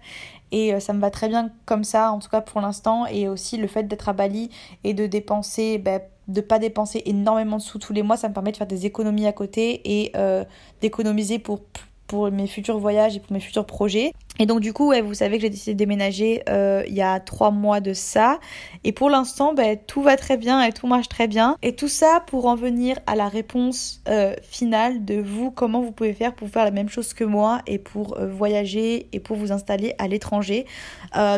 et 0.52 0.74
euh, 0.74 0.80
ça 0.80 0.94
me 0.94 1.02
va 1.02 1.12
très 1.12 1.28
bien 1.28 1.52
comme 1.66 1.84
ça, 1.84 2.12
en 2.12 2.20
tout 2.20 2.30
cas 2.30 2.42
pour 2.42 2.62
l'instant. 2.62 3.06
Et 3.08 3.28
aussi 3.28 3.58
le 3.58 3.68
fait 3.68 3.84
d'être 3.84 4.08
à 4.10 4.14
Bali 4.14 4.50
et 4.84 4.94
de 4.94 5.08
dépenser, 5.08 5.80
ben, 5.80 6.02
de 6.28 6.42
pas 6.42 6.60
dépenser 6.60 7.02
énormément 7.06 7.58
de 7.58 7.62
sous 7.62 7.80
tous 7.80 7.92
les 7.92 8.04
mois, 8.04 8.16
ça 8.16 8.30
me 8.30 8.34
permet 8.34 8.52
de 8.52 8.58
faire 8.58 8.68
des 8.68 8.86
économies 8.86 9.28
à 9.28 9.34
côté 9.34 9.82
et 9.84 10.14
d'économiser 10.80 11.40
pour 11.40 11.60
pour 12.14 12.30
mes 12.30 12.46
futurs 12.46 12.78
voyages 12.78 13.16
et 13.16 13.20
pour 13.20 13.34
mes 13.34 13.40
futurs 13.40 13.66
projets. 13.66 14.14
Et 14.38 14.46
donc 14.46 14.60
du 14.60 14.72
coup, 14.72 14.94
vous 15.04 15.14
savez 15.16 15.38
que 15.38 15.42
j'ai 15.42 15.50
décidé 15.50 15.74
de 15.74 15.80
déménager 15.80 16.44
euh, 16.48 16.84
il 16.88 16.94
y 16.94 17.02
a 17.02 17.20
trois 17.20 17.50
mois 17.50 17.80
de 17.80 17.94
ça. 17.94 18.40
Et 18.84 18.92
pour 18.92 19.10
l'instant, 19.10 19.56
ben, 19.56 19.80
tout 19.88 20.04
va 20.04 20.16
très 20.16 20.38
bien 20.38 20.62
et 20.62 20.72
tout 20.72 20.86
marche 20.86 21.10
très 21.10 21.28
bien. 21.28 21.58
Et 21.64 21.76
tout 21.76 21.88
ça 21.88 22.24
pour 22.28 22.46
en 22.46 22.54
venir 22.54 23.00
à 23.08 23.16
la 23.16 23.28
réponse 23.30 24.00
euh, 24.08 24.36
finale 24.44 25.06
de 25.06 25.16
vous, 25.16 25.50
comment 25.50 25.82
vous 25.82 25.92
pouvez 25.92 26.14
faire 26.14 26.36
pour 26.36 26.50
faire 26.50 26.66
la 26.66 26.72
même 26.72 26.88
chose 26.88 27.16
que 27.16 27.24
moi 27.24 27.64
et 27.66 27.80
pour 27.80 28.20
euh, 28.20 28.28
voyager 28.28 29.08
et 29.12 29.20
pour 29.20 29.36
vous 29.36 29.52
installer 29.52 29.96
à 29.98 30.08
l'étranger. 30.08 30.68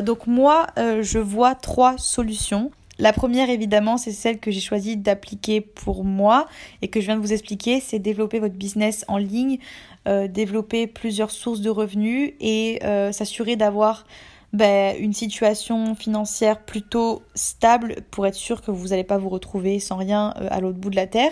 donc 0.04 0.28
moi, 0.28 0.68
je 0.76 1.20
vois 1.20 1.56
trois 1.56 1.98
solutions. 1.98 2.70
La 2.98 3.12
première, 3.12 3.50
évidemment, 3.50 3.98
c'est 3.98 4.14
celle 4.14 4.40
que 4.40 4.52
j'ai 4.52 4.62
choisi 4.62 4.96
d'appliquer 4.96 5.60
pour 5.60 6.06
moi 6.06 6.48
et 6.82 6.88
que 6.88 7.02
je 7.02 7.08
viens 7.08 7.18
de 7.18 7.22
vous 7.22 7.34
expliquer, 7.34 7.82
c'est 7.82 8.00
développer 8.00 8.40
votre 8.40 8.56
business 8.56 9.04
en 9.10 9.18
ligne, 9.18 9.60
euh, 10.08 10.28
développer 10.28 10.86
plusieurs 10.86 11.32
sources 11.32 11.62
de 11.62 11.70
revenus 11.70 12.34
et 12.40 12.80
euh, 12.84 13.12
s'assurer 13.12 13.56
d'avoir 13.56 14.06
ben, 14.54 14.96
une 15.00 15.14
situation 15.14 15.96
financière 15.96 16.62
plutôt 16.62 17.24
stable 17.34 17.96
pour 18.12 18.28
être 18.28 18.36
sûr 18.36 18.62
que 18.62 18.70
vous 18.70 18.90
n'allez 18.90 19.04
pas 19.04 19.18
vous 19.18 19.30
retrouver 19.30 19.80
sans 19.80 19.98
rien 19.98 20.34
euh, 20.40 20.48
à 20.52 20.60
l'autre 20.60 20.78
bout 20.78 20.92
de 20.92 20.96
la 20.96 21.08
terre. 21.08 21.32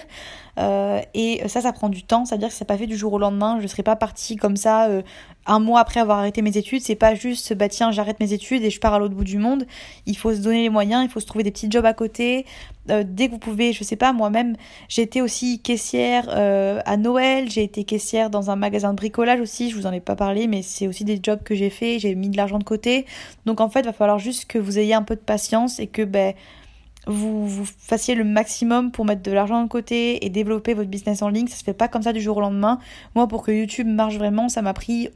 Et 1.16 1.42
ça, 1.48 1.62
ça 1.62 1.74
prend 1.74 1.90
du 1.90 2.04
temps. 2.04 2.26
Ça 2.26 2.36
veut 2.36 2.40
dire 2.40 2.50
que 2.50 2.54
c'est 2.54 2.66
pas 2.66 2.78
fait 2.78 2.86
du 2.86 2.96
jour 2.96 3.14
au 3.14 3.18
lendemain. 3.18 3.58
Je 3.58 3.64
ne 3.64 3.68
serai 3.68 3.82
pas 3.82 3.96
partie 3.96 4.36
comme 4.36 4.56
ça 4.56 4.88
un 5.48 5.60
mois 5.60 5.80
après 5.80 6.00
avoir 6.00 6.20
arrêté 6.20 6.44
mes 6.44 6.58
études. 6.58 6.82
C'est 6.82 6.96
pas 6.96 7.16
juste, 7.16 7.56
bah 7.56 7.70
tiens, 7.70 7.92
j'arrête 7.92 8.20
mes 8.20 8.34
études 8.34 8.64
et 8.64 8.70
je 8.70 8.80
pars 8.80 8.94
à 8.94 9.00
l'autre 9.00 9.16
bout 9.16 9.24
du 9.24 9.40
monde. 9.40 9.66
Il 10.06 10.16
faut 10.16 10.32
se 10.32 10.42
donner 10.42 10.62
les 10.62 10.70
moyens. 10.70 11.04
Il 11.04 11.10
faut 11.10 11.20
se 11.20 11.26
trouver 11.26 11.44
des 11.44 11.52
petits 11.52 11.72
jobs 11.72 11.86
à 11.86 11.94
côté. 11.94 12.46
Dès 12.86 13.28
que 13.28 13.32
vous 13.32 13.40
pouvez, 13.40 13.74
je 13.74 13.84
sais 13.84 13.96
pas, 13.96 14.14
moi-même, 14.14 14.56
j'ai 14.90 15.02
été 15.02 15.22
aussi 15.22 15.60
caissière 15.60 16.30
à 16.30 16.98
Noël. 16.98 17.50
J'ai 17.50 17.64
été 17.64 17.84
caissière 17.84 18.30
dans 18.30 18.50
un 18.50 18.56
magasin 18.56 18.92
de 18.92 18.98
bricolage 18.98 19.40
aussi. 19.40 19.70
Je 19.70 19.76
vous 19.76 19.86
en 19.86 19.92
ai 19.92 20.02
pas 20.02 20.16
parlé, 20.16 20.48
mais 20.48 20.62
c'est 20.62 20.88
aussi 20.88 21.04
des 21.04 21.20
jobs 21.22 21.42
que 21.44 21.56
j'ai 21.56 21.70
fait. 21.70 22.00
J'ai 22.00 22.16
mis 22.16 22.30
de 22.30 22.38
l'argent 22.38 22.60
de 22.60 22.64
côté. 22.64 23.06
Donc 23.46 23.62
en 23.62 23.70
fait, 23.70 23.82
il 23.82 23.86
va 23.86 23.94
falloir 23.94 24.20
juste 24.20 24.46
que 24.46 24.58
vous 24.58 24.80
ayez 24.80 24.94
un 24.94 25.04
peu 25.04 25.16
de 25.16 25.22
patience 25.22 25.80
et 25.80 25.88
que 25.88 26.02
ben 26.02 26.34
vous, 27.06 27.46
vous 27.48 27.66
fassiez 27.66 28.16
le 28.16 28.24
maximum 28.24 28.92
pour 28.92 29.04
mettre 29.04 29.24
de 29.24 29.32
l'argent 29.32 29.62
de 29.62 29.68
côté 29.68 30.26
et 30.26 30.30
développer 30.30 30.74
votre 30.74 30.90
business 30.90 31.22
en 31.22 31.30
ligne. 31.30 31.48
Ça 31.48 31.58
se 31.58 31.64
fait 31.64 31.74
pas 31.74 31.90
comme 31.90 32.02
ça 32.02 32.14
du 32.14 32.22
jour 32.22 32.38
au 32.38 32.42
lendemain. 32.42 32.80
Moi, 33.16 33.28
pour 33.28 33.44
que 33.44 33.52
YouTube 33.52 33.88
marche 33.88 34.16
vraiment, 34.16 34.48
ça 34.48 34.62
m'a 34.62 34.74
pris 34.74 35.10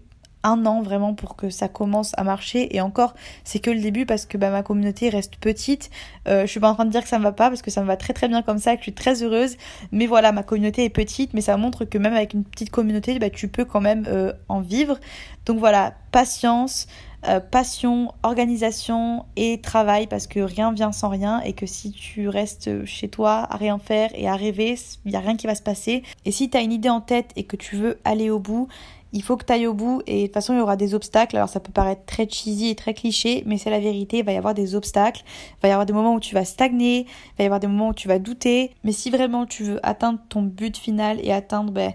un 0.44 0.66
an 0.66 0.82
vraiment 0.82 1.14
pour 1.14 1.36
que 1.36 1.50
ça 1.50 1.68
commence 1.68 2.14
à 2.18 2.24
marcher. 2.24 2.76
Et 2.76 2.82
encore 2.82 3.14
c'est 3.44 3.60
que 3.60 3.72
le 3.72 3.80
début 3.80 4.06
parce 4.06 4.26
que 4.26 4.38
bah, 4.38 4.50
ma 4.50 4.64
communauté 4.64 5.10
reste 5.10 5.38
petite. 5.38 5.90
Euh, 6.28 6.42
je 6.42 6.48
suis 6.48 6.60
pas 6.60 6.70
en 6.70 6.74
train 6.74 6.86
de 6.86 6.92
dire 6.92 7.04
que 7.04 7.10
ça 7.10 7.20
me 7.20 7.24
va 7.24 7.32
pas 7.32 7.50
parce 7.50 7.62
que 7.62 7.72
ça 7.72 7.82
me 7.82 7.88
va 7.88 7.98
très 7.98 8.14
très 8.14 8.28
bien 8.28 8.42
comme 8.42 8.60
ça 8.60 8.74
que 8.74 8.80
je 8.80 8.84
suis 8.84 8.94
très 8.94 9.24
heureuse. 9.24 9.58
Mais 9.92 10.08
voilà 10.08 10.32
ma 10.32 10.44
communauté 10.44 10.84
est 10.86 10.90
petite 10.90 11.34
mais 11.34 11.42
ça 11.42 11.58
montre 11.58 11.86
que 11.86 11.98
même 11.98 12.14
avec 12.14 12.34
une 12.34 12.44
petite 12.44 12.70
communauté 12.70 13.18
bah, 13.20 13.30
tu 13.30 13.48
peux 13.48 13.66
quand 13.66 13.82
même 13.82 14.06
euh, 14.08 14.34
en 14.50 14.62
vivre. 14.62 15.00
Donc 15.46 15.60
voilà 15.60 15.94
patience 16.12 16.88
euh, 17.26 17.40
passion, 17.40 18.14
organisation 18.22 19.26
et 19.36 19.60
travail 19.60 20.08
parce 20.08 20.28
que 20.28 20.40
rien 20.40 20.72
vient 20.72 20.92
sans 20.92 21.10
rien 21.10 21.42
et 21.42 21.54
que 21.54 21.66
si 21.66 21.92
tu 21.92 22.30
restes 22.30 22.86
chez 22.86 23.08
toi 23.08 23.48
à 23.50 23.58
rien 23.58 23.80
faire 23.80 24.12
et 24.14 24.28
à 24.28 24.36
rêver, 24.36 24.76
il 25.04 25.12
n'y 25.12 25.18
a 25.18 25.20
rien 25.20 25.36
qui 25.36 25.48
va 25.48 25.56
se 25.56 25.64
passer. 25.64 26.04
Et 26.26 26.32
si 26.32 26.50
tu 26.50 26.58
as 26.58 26.62
une 26.62 26.72
idée 26.72 26.90
en 26.90 27.02
tête 27.02 27.32
et 27.36 27.44
que 27.44 27.56
tu 27.56 27.76
veux 27.76 27.98
aller 28.06 28.30
au 28.30 28.40
bout, 28.40 28.68
il 29.14 29.24
faut 29.24 29.38
que 29.38 29.46
tu 29.46 29.54
ailles 29.54 29.68
au 29.68 29.74
bout 29.74 30.02
et 30.06 30.22
de 30.22 30.26
toute 30.28 30.34
façon 30.34 30.54
il 30.54 30.58
y 30.58 30.62
aura 30.62 30.76
des 30.76 30.94
obstacles. 30.94 31.38
Alors 31.38 31.50
ça 31.50 31.60
peut 31.60 31.72
paraître 31.72 32.06
très 32.06 32.30
cheesy 32.30 32.70
et 32.70 32.76
très 32.76 32.94
cliché, 32.94 33.44
mais 33.46 33.58
c'est 33.58 33.70
la 33.70 33.80
vérité, 33.80 34.20
il 34.20 34.26
va 34.26 34.34
y 34.34 34.38
avoir 34.38 34.54
des 34.54 34.76
obstacles, 34.76 35.24
il 35.26 35.62
va 35.64 35.70
y 35.70 35.72
avoir 35.72 35.86
des 35.86 35.94
moments 35.94 36.14
où 36.14 36.20
tu 36.20 36.36
vas 36.36 36.46
stagner, 36.46 37.02
il 37.02 37.38
va 37.38 37.44
y 37.44 37.48
avoir 37.48 37.60
des 37.60 37.68
moments 37.68 37.90
où 37.90 37.94
tu 37.94 38.08
vas 38.08 38.20
douter, 38.20 38.72
mais 38.84 38.92
si 38.92 39.10
vraiment 39.10 39.46
tu 39.46 39.64
veux 39.64 39.80
atteindre 39.86 40.20
ton 40.30 40.42
but 40.42 40.78
final 40.78 41.20
et 41.24 41.32
atteindre 41.32 41.72
ben, 41.72 41.94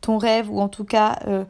ton 0.00 0.18
rêve 0.18 0.50
ou 0.50 0.60
en 0.60 0.68
tout 0.68 0.84
cas 0.84 1.18
euh, 1.26 1.44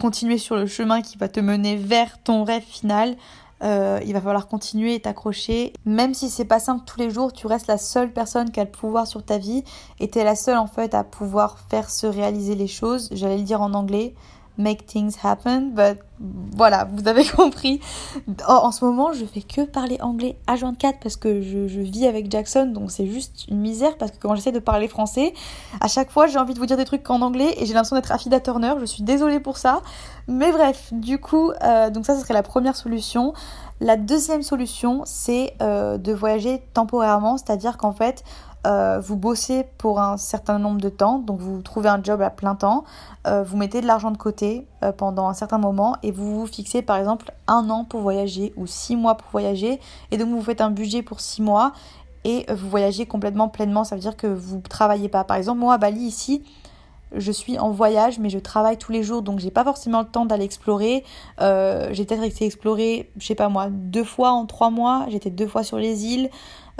continuer 0.00 0.38
sur 0.38 0.56
le 0.56 0.66
chemin 0.66 1.02
qui 1.02 1.18
va 1.18 1.28
te 1.28 1.38
mener 1.38 1.76
vers 1.76 2.20
ton 2.22 2.42
rêve 2.42 2.62
final. 2.62 3.16
Euh, 3.62 4.00
il 4.06 4.14
va 4.14 4.20
falloir 4.22 4.48
continuer 4.48 4.94
et 4.94 5.00
t'accrocher. 5.00 5.74
Même 5.84 6.14
si 6.14 6.30
c'est 6.30 6.46
pas 6.46 6.58
simple 6.58 6.84
tous 6.86 6.98
les 6.98 7.10
jours, 7.10 7.32
tu 7.32 7.46
restes 7.46 7.66
la 7.66 7.76
seule 7.76 8.10
personne 8.10 8.50
qui 8.50 8.58
a 8.58 8.64
le 8.64 8.70
pouvoir 8.70 9.06
sur 9.06 9.22
ta 9.22 9.36
vie 9.36 9.62
et 10.00 10.08
t'es 10.08 10.24
la 10.24 10.34
seule 10.34 10.56
en 10.56 10.66
fait 10.66 10.94
à 10.94 11.04
pouvoir 11.04 11.58
faire 11.68 11.90
se 11.90 12.06
réaliser 12.06 12.54
les 12.54 12.66
choses. 12.66 13.10
J'allais 13.12 13.36
le 13.36 13.44
dire 13.44 13.60
en 13.60 13.74
anglais 13.74 14.14
make 14.60 14.86
things 14.86 15.16
happen. 15.22 15.72
But 15.74 15.98
voilà, 16.20 16.86
vous 16.92 17.08
avez 17.08 17.24
compris. 17.36 17.80
En, 18.46 18.70
ce 18.72 18.84
moment, 18.84 19.12
je 19.12 19.24
fais 19.24 19.40
que 19.40 19.62
parler 19.62 19.98
anglais 20.00 20.36
à 20.46 20.56
24 20.56 21.00
parce 21.00 21.16
que 21.16 21.40
je, 21.40 21.80
vis 21.80 22.06
avec 22.06 22.30
Jackson, 22.30 22.66
donc 22.66 22.90
c'est 22.90 23.06
juste 23.06 23.46
une 23.48 23.58
misère 23.58 23.96
parce 23.96 24.10
que 24.10 24.18
quand 24.18 24.34
j'essaie 24.34 24.52
de 24.52 24.58
parler 24.58 24.86
français, 24.86 25.32
à 25.80 25.88
chaque 25.88 26.10
fois 26.10 26.26
j'ai 26.26 26.38
envie 26.38 26.54
de 26.54 26.58
vous 26.58 26.66
dire 26.66 26.76
des 26.76 26.84
trucs 26.84 27.08
en 27.10 27.22
anglais 27.22 27.54
et 27.56 27.66
j'ai 27.66 27.72
l'impression 27.72 27.96
d'être 27.96 28.12
Affida 28.12 28.38
Turner. 28.40 28.74
Je 28.80 28.84
suis 28.84 29.02
désolée 29.02 29.40
pour 29.40 29.56
ça. 29.56 29.80
Mais 30.28 30.52
bref, 30.52 30.92
du 30.92 31.18
coup, 31.18 31.52
euh, 31.62 31.90
donc 31.90 32.06
ça, 32.06 32.14
ce 32.14 32.20
serait 32.20 32.34
la 32.34 32.42
première 32.42 32.76
solution. 32.76 33.32
La 33.80 33.96
deuxième 33.96 34.42
solution, 34.42 35.02
c'est 35.06 35.54
euh, 35.62 35.96
de 35.96 36.12
voyager 36.12 36.62
temporairement, 36.74 37.38
c'est-à-dire 37.38 37.78
qu'en 37.78 37.92
fait, 37.92 38.22
euh, 38.66 39.00
vous 39.00 39.16
bossez 39.16 39.64
pour 39.78 40.00
un 40.00 40.18
certain 40.18 40.58
nombre 40.58 40.80
de 40.80 40.90
temps, 40.90 41.18
donc 41.18 41.40
vous 41.40 41.62
trouvez 41.62 41.88
un 41.88 42.02
job 42.02 42.20
à 42.20 42.28
plein 42.28 42.54
temps, 42.54 42.84
euh, 43.26 43.42
vous 43.42 43.56
mettez 43.56 43.80
de 43.80 43.86
l'argent 43.86 44.10
de 44.10 44.18
côté 44.18 44.66
euh, 44.82 44.92
pendant 44.92 45.28
un 45.28 45.34
certain 45.34 45.56
moment 45.56 45.96
et 46.02 46.10
vous 46.10 46.40
vous 46.40 46.46
fixez 46.46 46.82
par 46.82 46.98
exemple 46.98 47.32
un 47.46 47.70
an 47.70 47.84
pour 47.84 48.00
voyager 48.00 48.52
ou 48.56 48.66
six 48.66 48.96
mois 48.96 49.16
pour 49.16 49.30
voyager 49.30 49.80
et 50.10 50.18
donc 50.18 50.28
vous 50.28 50.42
faites 50.42 50.60
un 50.60 50.70
budget 50.70 51.00
pour 51.02 51.20
six 51.20 51.40
mois 51.40 51.72
et 52.24 52.44
vous 52.52 52.68
voyagez 52.68 53.06
complètement 53.06 53.48
pleinement, 53.48 53.82
ça 53.82 53.94
veut 53.94 54.02
dire 54.02 54.14
que 54.14 54.26
vous 54.26 54.60
travaillez 54.60 55.08
pas. 55.08 55.24
Par 55.24 55.38
exemple, 55.38 55.60
moi 55.60 55.72
à 55.72 55.78
Bali 55.78 56.00
ici, 56.00 56.42
je 57.16 57.32
suis 57.32 57.58
en 57.58 57.70
voyage, 57.70 58.18
mais 58.18 58.28
je 58.28 58.38
travaille 58.38 58.76
tous 58.76 58.92
les 58.92 59.02
jours, 59.02 59.22
donc 59.22 59.38
j'ai 59.38 59.50
pas 59.50 59.64
forcément 59.64 60.00
le 60.00 60.06
temps 60.06 60.26
d'aller 60.26 60.44
explorer. 60.44 61.02
j'ai 61.38 62.04
peut-être 62.04 62.22
été 62.22 62.44
explorer, 62.44 63.10
je 63.16 63.26
sais 63.26 63.34
pas 63.34 63.48
moi, 63.48 63.68
deux 63.70 64.04
fois 64.04 64.32
en 64.32 64.44
trois 64.44 64.68
mois. 64.68 65.06
J'étais 65.08 65.30
deux 65.30 65.48
fois 65.48 65.64
sur 65.64 65.78
les 65.78 66.04
îles. 66.04 66.28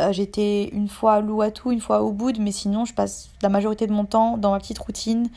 Euh, 0.01 0.13
j'étais 0.13 0.71
une 0.73 0.89
fois 0.89 1.15
à 1.15 1.21
Louatou, 1.21 1.71
une 1.71 1.81
fois 1.81 1.99
à 1.99 2.03
Ubud, 2.03 2.39
mais 2.41 2.53
sinon 2.53 2.85
je 2.85 2.95
passe 2.95 3.29
la 3.43 3.49
majorité 3.49 3.87
de 3.87 3.93
mon 3.93 4.05
temps 4.05 4.39
dans 4.39 4.53
ma 4.53 4.59
petite 4.59 4.79
routine. 4.79 5.29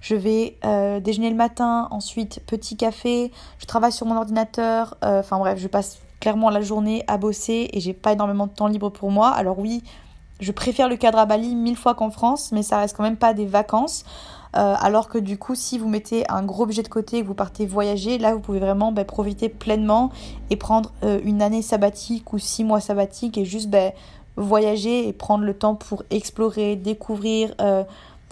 Je 0.00 0.14
vais 0.14 0.56
euh, 0.64 1.00
déjeuner 1.00 1.30
le 1.30 1.36
matin, 1.36 1.88
ensuite 1.90 2.40
petit 2.46 2.76
café, 2.76 3.30
je 3.58 3.66
travaille 3.66 3.92
sur 3.92 4.04
mon 4.04 4.16
ordinateur, 4.16 4.96
euh, 5.04 5.20
enfin 5.20 5.38
bref, 5.38 5.58
je 5.58 5.68
passe 5.68 5.98
clairement 6.20 6.50
la 6.50 6.60
journée 6.60 7.04
à 7.06 7.18
bosser 7.18 7.70
et 7.72 7.80
j'ai 7.80 7.92
pas 7.92 8.12
énormément 8.12 8.46
de 8.46 8.52
temps 8.52 8.66
libre 8.66 8.90
pour 8.90 9.10
moi. 9.10 9.30
Alors 9.30 9.58
oui, 9.58 9.82
je 10.40 10.50
préfère 10.50 10.88
le 10.88 10.96
cadre 10.96 11.18
à 11.18 11.26
Bali 11.26 11.54
mille 11.54 11.76
fois 11.76 11.94
qu'en 11.94 12.10
France, 12.10 12.50
mais 12.52 12.62
ça 12.62 12.78
reste 12.78 12.96
quand 12.96 13.04
même 13.04 13.16
pas 13.16 13.32
des 13.32 13.46
vacances. 13.46 14.04
Euh, 14.54 14.74
alors 14.78 15.08
que 15.08 15.18
du 15.18 15.38
coup, 15.38 15.54
si 15.54 15.78
vous 15.78 15.88
mettez 15.88 16.24
un 16.30 16.42
gros 16.42 16.66
budget 16.66 16.82
de 16.82 16.88
côté 16.88 17.18
et 17.18 17.22
que 17.22 17.26
vous 17.26 17.34
partez 17.34 17.66
voyager, 17.66 18.18
là, 18.18 18.34
vous 18.34 18.40
pouvez 18.40 18.60
vraiment 18.60 18.92
bah, 18.92 19.04
profiter 19.04 19.48
pleinement 19.48 20.10
et 20.50 20.56
prendre 20.56 20.92
euh, 21.04 21.20
une 21.24 21.40
année 21.40 21.62
sabbatique 21.62 22.32
ou 22.32 22.38
six 22.38 22.64
mois 22.64 22.80
sabbatiques 22.80 23.38
et 23.38 23.44
juste 23.44 23.70
bah, 23.70 23.92
voyager 24.36 25.08
et 25.08 25.12
prendre 25.12 25.44
le 25.44 25.54
temps 25.54 25.74
pour 25.74 26.04
explorer, 26.10 26.76
découvrir, 26.76 27.54
euh, 27.60 27.84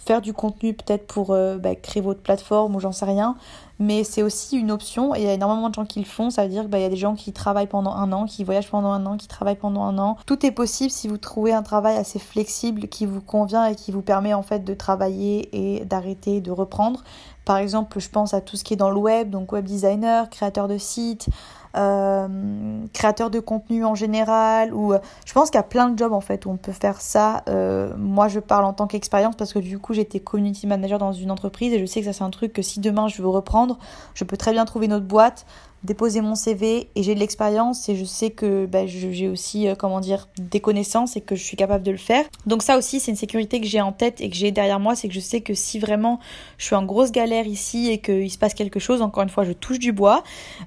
faire 0.04 0.20
du 0.20 0.32
contenu 0.32 0.74
peut-être 0.74 1.06
pour 1.06 1.28
bah, 1.28 1.74
créer 1.74 2.02
votre 2.02 2.20
plateforme 2.20 2.74
ou 2.74 2.80
j'en 2.80 2.92
sais 2.92 3.04
rien 3.04 3.36
mais 3.80 4.04
c'est 4.04 4.22
aussi 4.22 4.58
une 4.58 4.70
option 4.70 5.14
et 5.14 5.20
il 5.20 5.24
y 5.24 5.28
a 5.28 5.32
énormément 5.32 5.70
de 5.70 5.74
gens 5.74 5.86
qui 5.86 6.00
le 6.00 6.04
font. 6.04 6.28
Ça 6.28 6.42
veut 6.42 6.50
dire 6.50 6.60
qu'il 6.62 6.70
bah, 6.70 6.78
y 6.78 6.84
a 6.84 6.90
des 6.90 6.96
gens 6.96 7.14
qui 7.14 7.32
travaillent 7.32 7.66
pendant 7.66 7.94
un 7.94 8.12
an, 8.12 8.26
qui 8.26 8.44
voyagent 8.44 8.70
pendant 8.70 8.92
un 8.92 9.06
an, 9.06 9.16
qui 9.16 9.26
travaillent 9.26 9.56
pendant 9.56 9.84
un 9.84 9.98
an. 9.98 10.18
Tout 10.26 10.44
est 10.44 10.50
possible 10.50 10.90
si 10.90 11.08
vous 11.08 11.16
trouvez 11.16 11.54
un 11.54 11.62
travail 11.62 11.96
assez 11.96 12.18
flexible 12.18 12.88
qui 12.88 13.06
vous 13.06 13.22
convient 13.22 13.64
et 13.64 13.74
qui 13.74 13.90
vous 13.90 14.02
permet 14.02 14.34
en 14.34 14.42
fait 14.42 14.64
de 14.64 14.74
travailler 14.74 15.48
et 15.52 15.86
d'arrêter, 15.86 16.42
de 16.42 16.50
reprendre. 16.50 17.02
Par 17.46 17.56
exemple, 17.56 17.98
je 17.98 18.10
pense 18.10 18.34
à 18.34 18.42
tout 18.42 18.58
ce 18.58 18.64
qui 18.64 18.74
est 18.74 18.76
dans 18.76 18.90
le 18.90 18.98
web, 18.98 19.30
donc 19.30 19.50
web 19.52 19.64
designer, 19.64 20.28
créateur 20.28 20.68
de 20.68 20.76
sites, 20.76 21.28
euh, 21.76 22.84
créateur 22.92 23.30
de 23.30 23.38
contenu 23.38 23.84
en 23.84 23.94
général 23.94 24.74
ou 24.74 24.92
euh, 24.92 24.98
je 25.24 25.32
pense 25.32 25.50
qu'il 25.50 25.58
y 25.58 25.60
a 25.60 25.64
plein 25.64 25.88
de 25.88 25.96
jobs 25.96 26.12
en 26.12 26.20
fait 26.20 26.44
où 26.46 26.50
on 26.50 26.56
peut 26.56 26.72
faire 26.72 27.00
ça. 27.00 27.42
Euh, 27.48 27.92
moi 27.96 28.28
je 28.28 28.40
parle 28.40 28.64
en 28.64 28.72
tant 28.72 28.86
qu'expérience 28.86 29.36
parce 29.36 29.52
que 29.52 29.58
du 29.58 29.78
coup 29.78 29.94
j'étais 29.94 30.20
community 30.20 30.66
manager 30.66 30.98
dans 30.98 31.12
une 31.12 31.30
entreprise 31.30 31.72
et 31.72 31.78
je 31.78 31.86
sais 31.86 32.00
que 32.00 32.06
ça 32.06 32.12
c'est 32.12 32.24
un 32.24 32.30
truc 32.30 32.52
que 32.52 32.62
si 32.62 32.80
demain 32.80 33.08
je 33.08 33.22
veux 33.22 33.28
reprendre 33.28 33.78
je 34.14 34.24
peux 34.24 34.36
très 34.36 34.52
bien 34.52 34.64
trouver 34.64 34.86
une 34.86 34.94
autre 34.94 35.06
boîte 35.06 35.46
déposer 35.84 36.20
mon 36.20 36.34
CV 36.34 36.88
et 36.94 37.02
j'ai 37.02 37.14
de 37.14 37.20
l'expérience 37.20 37.88
et 37.88 37.96
je 37.96 38.04
sais 38.04 38.30
que 38.30 38.66
bah, 38.66 38.86
j'ai 38.86 39.28
aussi 39.28 39.66
euh, 39.66 39.74
comment 39.74 40.00
dire 40.00 40.28
des 40.38 40.60
connaissances 40.60 41.16
et 41.16 41.20
que 41.20 41.34
je 41.34 41.42
suis 41.42 41.56
capable 41.56 41.84
de 41.84 41.90
le 41.90 41.96
faire. 41.96 42.24
Donc 42.46 42.62
ça 42.62 42.76
aussi 42.76 43.00
c'est 43.00 43.10
une 43.10 43.16
sécurité 43.16 43.60
que 43.60 43.66
j'ai 43.66 43.80
en 43.80 43.92
tête 43.92 44.20
et 44.20 44.28
que 44.28 44.36
j'ai 44.36 44.50
derrière 44.50 44.80
moi, 44.80 44.94
c'est 44.94 45.08
que 45.08 45.14
je 45.14 45.20
sais 45.20 45.40
que 45.40 45.54
si 45.54 45.78
vraiment 45.78 46.20
je 46.58 46.66
suis 46.66 46.74
en 46.74 46.84
grosse 46.84 47.12
galère 47.12 47.46
ici 47.46 47.90
et 47.90 47.98
qu'il 47.98 48.30
se 48.30 48.38
passe 48.38 48.54
quelque 48.54 48.78
chose, 48.78 49.00
encore 49.00 49.22
une 49.22 49.30
fois 49.30 49.44
je 49.44 49.52
touche 49.52 49.78
du 49.78 49.92
bois, 49.92 50.22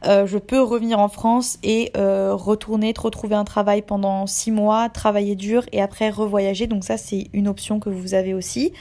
euh, 0.05 0.25
je 0.25 0.37
peux 0.39 0.61
revenir 0.61 0.99
en 0.99 1.09
France 1.09 1.59
et 1.61 1.91
euh, 1.95 2.33
retourner, 2.33 2.93
retrouver 2.97 3.35
un 3.35 3.45
travail 3.45 3.83
pendant 3.83 4.25
six 4.25 4.51
mois, 4.51 4.89
travailler 4.89 5.35
dur 5.35 5.63
et 5.71 5.81
après 5.81 6.09
revoyager. 6.09 6.65
Donc 6.65 6.83
ça 6.83 6.97
c'est 6.97 7.27
une 7.33 7.47
option 7.47 7.79
que 7.79 7.89
vous 7.89 8.15
avez 8.15 8.33
aussi. 8.33 8.73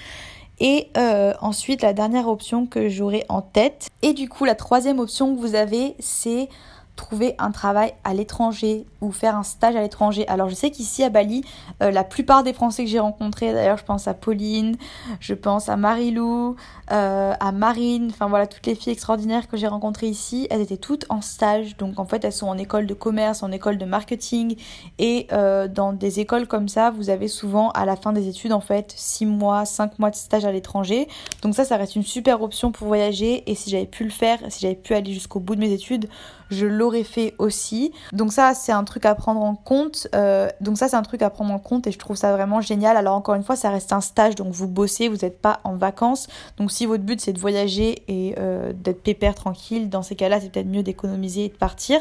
Et 0.64 0.90
euh, 0.96 1.34
ensuite, 1.40 1.82
la 1.82 1.92
dernière 1.92 2.28
option 2.28 2.66
que 2.66 2.88
j'aurai 2.88 3.24
en 3.28 3.42
tête. 3.42 3.88
Et 4.02 4.12
du 4.12 4.28
coup, 4.28 4.44
la 4.44 4.54
troisième 4.54 5.00
option 5.00 5.34
que 5.34 5.40
vous 5.40 5.56
avez, 5.56 5.96
c'est 5.98 6.48
trouver 6.96 7.34
un 7.38 7.50
travail 7.50 7.94
à 8.04 8.12
l'étranger 8.12 8.86
ou 9.00 9.12
faire 9.12 9.36
un 9.36 9.42
stage 9.42 9.76
à 9.76 9.80
l'étranger. 9.80 10.26
Alors 10.28 10.48
je 10.48 10.54
sais 10.54 10.70
qu'ici 10.70 11.02
à 11.02 11.08
Bali, 11.08 11.42
euh, 11.82 11.90
la 11.90 12.04
plupart 12.04 12.42
des 12.42 12.52
Français 12.52 12.84
que 12.84 12.90
j'ai 12.90 12.98
rencontrés, 12.98 13.52
d'ailleurs 13.52 13.78
je 13.78 13.84
pense 13.84 14.08
à 14.08 14.14
Pauline, 14.14 14.76
je 15.18 15.34
pense 15.34 15.68
à 15.68 15.76
Marilou, 15.76 16.56
euh, 16.90 17.32
à 17.38 17.52
Marine, 17.52 18.08
enfin 18.10 18.28
voilà, 18.28 18.46
toutes 18.46 18.66
les 18.66 18.74
filles 18.74 18.92
extraordinaires 18.92 19.48
que 19.48 19.56
j'ai 19.56 19.66
rencontrées 19.66 20.08
ici, 20.08 20.46
elles 20.50 20.60
étaient 20.60 20.76
toutes 20.76 21.06
en 21.08 21.22
stage. 21.22 21.76
Donc 21.78 21.98
en 21.98 22.04
fait 22.04 22.24
elles 22.24 22.32
sont 22.32 22.48
en 22.48 22.58
école 22.58 22.86
de 22.86 22.94
commerce, 22.94 23.42
en 23.42 23.50
école 23.52 23.78
de 23.78 23.86
marketing 23.86 24.56
et 24.98 25.26
euh, 25.32 25.68
dans 25.68 25.92
des 25.92 26.20
écoles 26.20 26.46
comme 26.46 26.68
ça, 26.68 26.90
vous 26.90 27.08
avez 27.08 27.28
souvent 27.28 27.70
à 27.70 27.86
la 27.86 27.96
fin 27.96 28.12
des 28.12 28.28
études 28.28 28.52
en 28.52 28.60
fait 28.60 28.92
6 28.96 29.26
mois, 29.26 29.64
5 29.64 29.98
mois 29.98 30.10
de 30.10 30.16
stage 30.16 30.44
à 30.44 30.52
l'étranger. 30.52 31.08
Donc 31.42 31.54
ça, 31.54 31.64
ça 31.64 31.78
reste 31.78 31.96
une 31.96 32.02
super 32.02 32.42
option 32.42 32.70
pour 32.70 32.86
voyager 32.86 33.50
et 33.50 33.54
si 33.54 33.70
j'avais 33.70 33.86
pu 33.86 34.04
le 34.04 34.10
faire, 34.10 34.38
si 34.48 34.60
j'avais 34.60 34.74
pu 34.74 34.94
aller 34.94 35.12
jusqu'au 35.12 35.40
bout 35.40 35.54
de 35.54 35.60
mes 35.60 35.72
études, 35.72 36.08
je 36.52 36.66
l'aurais 36.66 37.04
fait 37.04 37.34
aussi. 37.38 37.92
Donc 38.12 38.32
ça, 38.32 38.54
c'est 38.54 38.72
un 38.72 38.84
truc 38.84 39.06
à 39.06 39.14
prendre 39.14 39.40
en 39.40 39.54
compte. 39.54 40.06
Euh, 40.14 40.48
donc 40.60 40.78
ça, 40.78 40.88
c'est 40.88 40.96
un 40.96 41.02
truc 41.02 41.22
à 41.22 41.30
prendre 41.30 41.52
en 41.52 41.58
compte 41.58 41.86
et 41.86 41.92
je 41.92 41.98
trouve 41.98 42.16
ça 42.16 42.32
vraiment 42.32 42.60
génial. 42.60 42.96
Alors 42.96 43.16
encore 43.16 43.34
une 43.34 43.42
fois, 43.42 43.56
ça 43.56 43.70
reste 43.70 43.92
un 43.92 44.00
stage, 44.00 44.34
donc 44.34 44.52
vous 44.52 44.68
bossez, 44.68 45.08
vous 45.08 45.18
n'êtes 45.22 45.40
pas 45.40 45.60
en 45.64 45.74
vacances. 45.74 46.28
Donc 46.58 46.70
si 46.70 46.86
votre 46.86 47.02
but 47.02 47.20
c'est 47.20 47.32
de 47.32 47.38
voyager 47.38 48.02
et 48.08 48.34
euh, 48.38 48.72
d'être 48.72 49.02
pépère 49.02 49.34
tranquille, 49.34 49.88
dans 49.88 50.02
ces 50.02 50.14
cas-là, 50.14 50.40
c'est 50.40 50.50
peut-être 50.50 50.68
mieux 50.68 50.82
d'économiser 50.82 51.46
et 51.46 51.48
de 51.48 51.56
partir. 51.56 52.00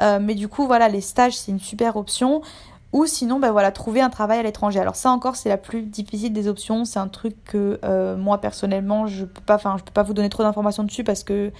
Euh, 0.00 0.18
mais 0.20 0.34
du 0.34 0.48
coup, 0.48 0.66
voilà, 0.66 0.88
les 0.88 1.02
stages, 1.02 1.36
c'est 1.36 1.52
une 1.52 1.60
super 1.60 1.96
option. 1.96 2.42
Ou 2.92 3.06
sinon, 3.06 3.38
ben 3.38 3.52
voilà, 3.52 3.72
trouver 3.72 4.02
un 4.02 4.10
travail 4.10 4.38
à 4.38 4.42
l'étranger. 4.42 4.78
Alors 4.78 4.96
ça 4.96 5.10
encore, 5.10 5.36
c'est 5.36 5.48
la 5.48 5.56
plus 5.56 5.82
difficile 5.82 6.34
des 6.34 6.46
options. 6.46 6.84
C'est 6.84 6.98
un 6.98 7.08
truc 7.08 7.34
que 7.44 7.78
moi 8.16 8.38
personnellement, 8.38 9.06
je 9.06 9.24
peux 9.24 9.40
pas, 9.40 9.54
enfin, 9.54 9.76
je 9.78 9.82
peux 9.84 9.92
pas 9.92 10.02
vous 10.02 10.12
donner 10.12 10.28
trop 10.28 10.42
d'informations 10.42 10.84
dessus 10.84 11.02
parce 11.02 11.24
que 11.24 11.52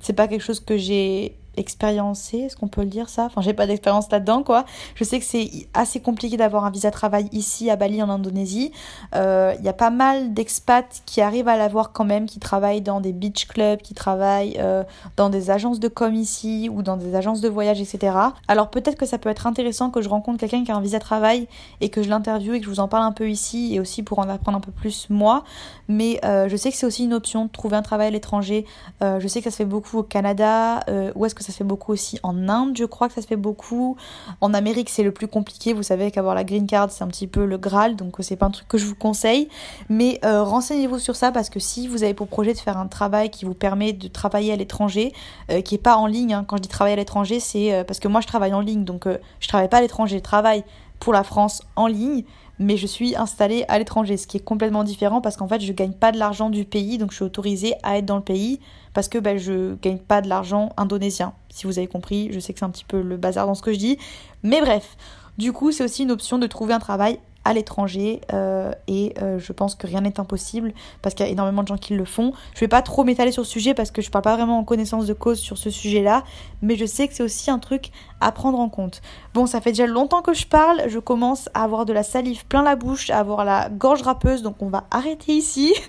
c'est 0.00 0.14
pas 0.14 0.26
quelque 0.26 0.42
chose 0.42 0.60
que 0.60 0.76
j'ai 0.76 1.36
expérimenté, 1.56 2.44
est-ce 2.44 2.56
qu'on 2.56 2.68
peut 2.68 2.82
le 2.82 2.88
dire 2.88 3.08
ça? 3.08 3.24
Enfin, 3.26 3.40
j'ai 3.40 3.54
pas 3.54 3.66
d'expérience 3.66 4.10
là-dedans, 4.10 4.42
quoi. 4.42 4.64
Je 4.94 5.04
sais 5.04 5.18
que 5.18 5.24
c'est 5.24 5.50
assez 5.74 6.00
compliqué 6.00 6.36
d'avoir 6.36 6.64
un 6.64 6.70
visa 6.70 6.90
travail 6.90 7.28
ici 7.32 7.70
à 7.70 7.76
Bali, 7.76 8.02
en 8.02 8.08
Indonésie. 8.08 8.72
Il 9.12 9.18
euh, 9.18 9.54
y 9.62 9.68
a 9.68 9.72
pas 9.72 9.90
mal 9.90 10.32
d'expats 10.34 11.02
qui 11.06 11.20
arrivent 11.20 11.48
à 11.48 11.56
l'avoir 11.56 11.92
quand 11.92 12.04
même, 12.04 12.26
qui 12.26 12.38
travaillent 12.38 12.80
dans 12.80 13.00
des 13.00 13.12
beach 13.12 13.46
clubs, 13.46 13.80
qui 13.80 13.94
travaillent 13.94 14.56
euh, 14.58 14.84
dans 15.16 15.30
des 15.30 15.50
agences 15.50 15.80
de 15.80 15.88
com 15.88 16.14
ici 16.14 16.68
ou 16.72 16.82
dans 16.82 16.96
des 16.96 17.14
agences 17.14 17.40
de 17.40 17.48
voyage, 17.48 17.80
etc. 17.80 18.16
Alors 18.48 18.70
peut-être 18.70 18.96
que 18.96 19.06
ça 19.06 19.18
peut 19.18 19.28
être 19.28 19.46
intéressant 19.46 19.90
que 19.90 20.00
je 20.00 20.08
rencontre 20.08 20.38
quelqu'un 20.38 20.64
qui 20.64 20.72
a 20.72 20.76
un 20.76 20.80
visa 20.80 20.98
travail 20.98 21.48
et 21.80 21.88
que 21.88 22.02
je 22.02 22.08
l'interviewe 22.08 22.54
et 22.54 22.60
que 22.60 22.66
je 22.66 22.70
vous 22.70 22.80
en 22.80 22.88
parle 22.88 23.04
un 23.04 23.12
peu 23.12 23.28
ici 23.28 23.74
et 23.74 23.80
aussi 23.80 24.02
pour 24.02 24.18
en 24.18 24.28
apprendre 24.28 24.58
un 24.58 24.60
peu 24.60 24.72
plus 24.72 25.08
moi. 25.10 25.44
Mais 25.88 26.20
euh, 26.24 26.48
je 26.48 26.56
sais 26.56 26.70
que 26.70 26.76
c'est 26.76 26.86
aussi 26.86 27.04
une 27.04 27.14
option 27.14 27.46
de 27.46 27.50
trouver 27.50 27.76
un 27.76 27.82
travail 27.82 28.08
à 28.08 28.10
l'étranger. 28.10 28.64
je 29.00 29.26
sais 29.26 29.40
que 29.40 29.44
ça 29.44 29.50
se 29.50 29.56
fait 29.56 29.64
beaucoup 29.64 29.98
au 29.98 30.02
Canada. 30.02 30.80
où 31.14 31.26
est-ce 31.26 31.34
que 31.34 31.39
ça 31.44 31.52
se 31.52 31.58
fait 31.58 31.64
beaucoup 31.64 31.92
aussi 31.92 32.18
en 32.22 32.48
Inde, 32.48 32.76
je 32.76 32.84
crois 32.84 33.08
que 33.08 33.14
ça 33.14 33.22
se 33.22 33.26
fait 33.26 33.36
beaucoup. 33.36 33.96
En 34.40 34.54
Amérique, 34.54 34.90
c'est 34.90 35.02
le 35.02 35.12
plus 35.12 35.28
compliqué. 35.28 35.72
Vous 35.72 35.82
savez 35.82 36.10
qu'avoir 36.10 36.34
la 36.34 36.44
green 36.44 36.66
card, 36.66 36.90
c'est 36.90 37.04
un 37.04 37.08
petit 37.08 37.26
peu 37.26 37.44
le 37.44 37.58
Graal, 37.58 37.96
donc 37.96 38.16
c'est 38.20 38.36
pas 38.36 38.46
un 38.46 38.50
truc 38.50 38.68
que 38.68 38.78
je 38.78 38.86
vous 38.86 38.94
conseille. 38.94 39.48
Mais 39.88 40.18
euh, 40.24 40.42
renseignez-vous 40.42 40.98
sur 40.98 41.16
ça 41.16 41.32
parce 41.32 41.50
que 41.50 41.60
si 41.60 41.88
vous 41.88 42.02
avez 42.02 42.14
pour 42.14 42.28
projet 42.28 42.52
de 42.52 42.58
faire 42.58 42.78
un 42.78 42.86
travail 42.86 43.30
qui 43.30 43.44
vous 43.44 43.54
permet 43.54 43.92
de 43.92 44.08
travailler 44.08 44.52
à 44.52 44.56
l'étranger, 44.56 45.12
euh, 45.50 45.60
qui 45.60 45.74
est 45.74 45.78
pas 45.78 45.96
en 45.96 46.06
ligne, 46.06 46.34
hein. 46.34 46.44
quand 46.46 46.56
je 46.56 46.62
dis 46.62 46.68
travailler 46.68 46.94
à 46.94 46.96
l'étranger, 46.96 47.40
c'est 47.40 47.74
euh, 47.74 47.84
parce 47.84 47.98
que 48.00 48.08
moi 48.08 48.20
je 48.20 48.26
travaille 48.26 48.54
en 48.54 48.60
ligne, 48.60 48.84
donc 48.84 49.06
je 49.40 49.48
travaille 49.48 49.68
pas 49.68 49.78
à 49.78 49.82
l'étranger, 49.82 50.18
je 50.18 50.22
travaille 50.22 50.64
pour 50.98 51.12
la 51.12 51.24
France 51.24 51.62
en 51.76 51.86
ligne 51.86 52.24
mais 52.60 52.76
je 52.76 52.86
suis 52.86 53.16
installée 53.16 53.64
à 53.68 53.78
l'étranger, 53.78 54.18
ce 54.18 54.26
qui 54.26 54.36
est 54.36 54.44
complètement 54.44 54.84
différent 54.84 55.20
parce 55.22 55.36
qu'en 55.36 55.48
fait 55.48 55.60
je 55.60 55.72
gagne 55.72 55.92
pas 55.92 56.12
de 56.12 56.18
l'argent 56.18 56.50
du 56.50 56.64
pays, 56.64 56.98
donc 56.98 57.10
je 57.10 57.16
suis 57.16 57.24
autorisée 57.24 57.74
à 57.82 57.96
être 57.96 58.04
dans 58.04 58.16
le 58.16 58.22
pays 58.22 58.60
parce 58.92 59.08
que 59.08 59.18
ben, 59.18 59.38
je 59.38 59.74
gagne 59.82 59.98
pas 59.98 60.20
de 60.20 60.28
l'argent 60.28 60.68
indonésien. 60.76 61.32
Si 61.48 61.66
vous 61.66 61.78
avez 61.78 61.88
compris, 61.88 62.28
je 62.32 62.38
sais 62.38 62.52
que 62.52 62.58
c'est 62.58 62.64
un 62.64 62.70
petit 62.70 62.84
peu 62.84 63.00
le 63.00 63.16
bazar 63.16 63.46
dans 63.46 63.54
ce 63.54 63.62
que 63.62 63.72
je 63.72 63.78
dis, 63.78 63.98
mais 64.42 64.60
bref. 64.60 64.96
Du 65.38 65.52
coup, 65.52 65.72
c'est 65.72 65.82
aussi 65.82 66.02
une 66.02 66.10
option 66.10 66.38
de 66.38 66.46
trouver 66.46 66.74
un 66.74 66.80
travail 66.80 67.18
à 67.50 67.52
l'étranger 67.52 68.20
euh, 68.32 68.70
et 68.86 69.12
euh, 69.20 69.38
je 69.40 69.52
pense 69.52 69.74
que 69.74 69.86
rien 69.86 70.00
n'est 70.02 70.20
impossible 70.20 70.72
parce 71.02 71.16
qu'il 71.16 71.26
y 71.26 71.28
a 71.28 71.32
énormément 71.32 71.62
de 71.62 71.68
gens 71.68 71.76
qui 71.76 71.94
le 71.94 72.04
font. 72.04 72.32
Je 72.54 72.60
vais 72.60 72.68
pas 72.68 72.80
trop 72.80 73.02
m'étaler 73.02 73.32
sur 73.32 73.42
le 73.42 73.46
sujet 73.46 73.74
parce 73.74 73.90
que 73.90 74.00
je 74.02 74.10
parle 74.10 74.22
pas 74.22 74.36
vraiment 74.36 74.58
en 74.58 74.64
connaissance 74.64 75.06
de 75.06 75.12
cause 75.12 75.38
sur 75.38 75.58
ce 75.58 75.68
sujet-là, 75.68 76.22
mais 76.62 76.76
je 76.76 76.84
sais 76.84 77.08
que 77.08 77.14
c'est 77.14 77.24
aussi 77.24 77.50
un 77.50 77.58
truc 77.58 77.90
à 78.20 78.30
prendre 78.30 78.60
en 78.60 78.68
compte. 78.68 79.02
Bon, 79.34 79.46
ça 79.46 79.60
fait 79.60 79.72
déjà 79.72 79.86
longtemps 79.86 80.22
que 80.22 80.32
je 80.32 80.46
parle, 80.46 80.82
je 80.86 81.00
commence 81.00 81.48
à 81.54 81.64
avoir 81.64 81.86
de 81.86 81.92
la 81.92 82.04
salive 82.04 82.46
plein 82.46 82.62
la 82.62 82.76
bouche, 82.76 83.10
à 83.10 83.18
avoir 83.18 83.44
la 83.44 83.68
gorge 83.68 84.02
râpeuse, 84.02 84.42
donc 84.42 84.62
on 84.62 84.68
va 84.68 84.84
arrêter 84.90 85.32
ici. 85.32 85.74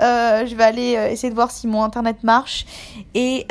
Euh, 0.00 0.46
je 0.46 0.54
vais 0.54 0.62
aller 0.62 1.08
essayer 1.10 1.30
de 1.30 1.34
voir 1.34 1.50
si 1.50 1.66
mon 1.66 1.82
internet 1.82 2.22
marche 2.22 2.64
et 3.14 3.44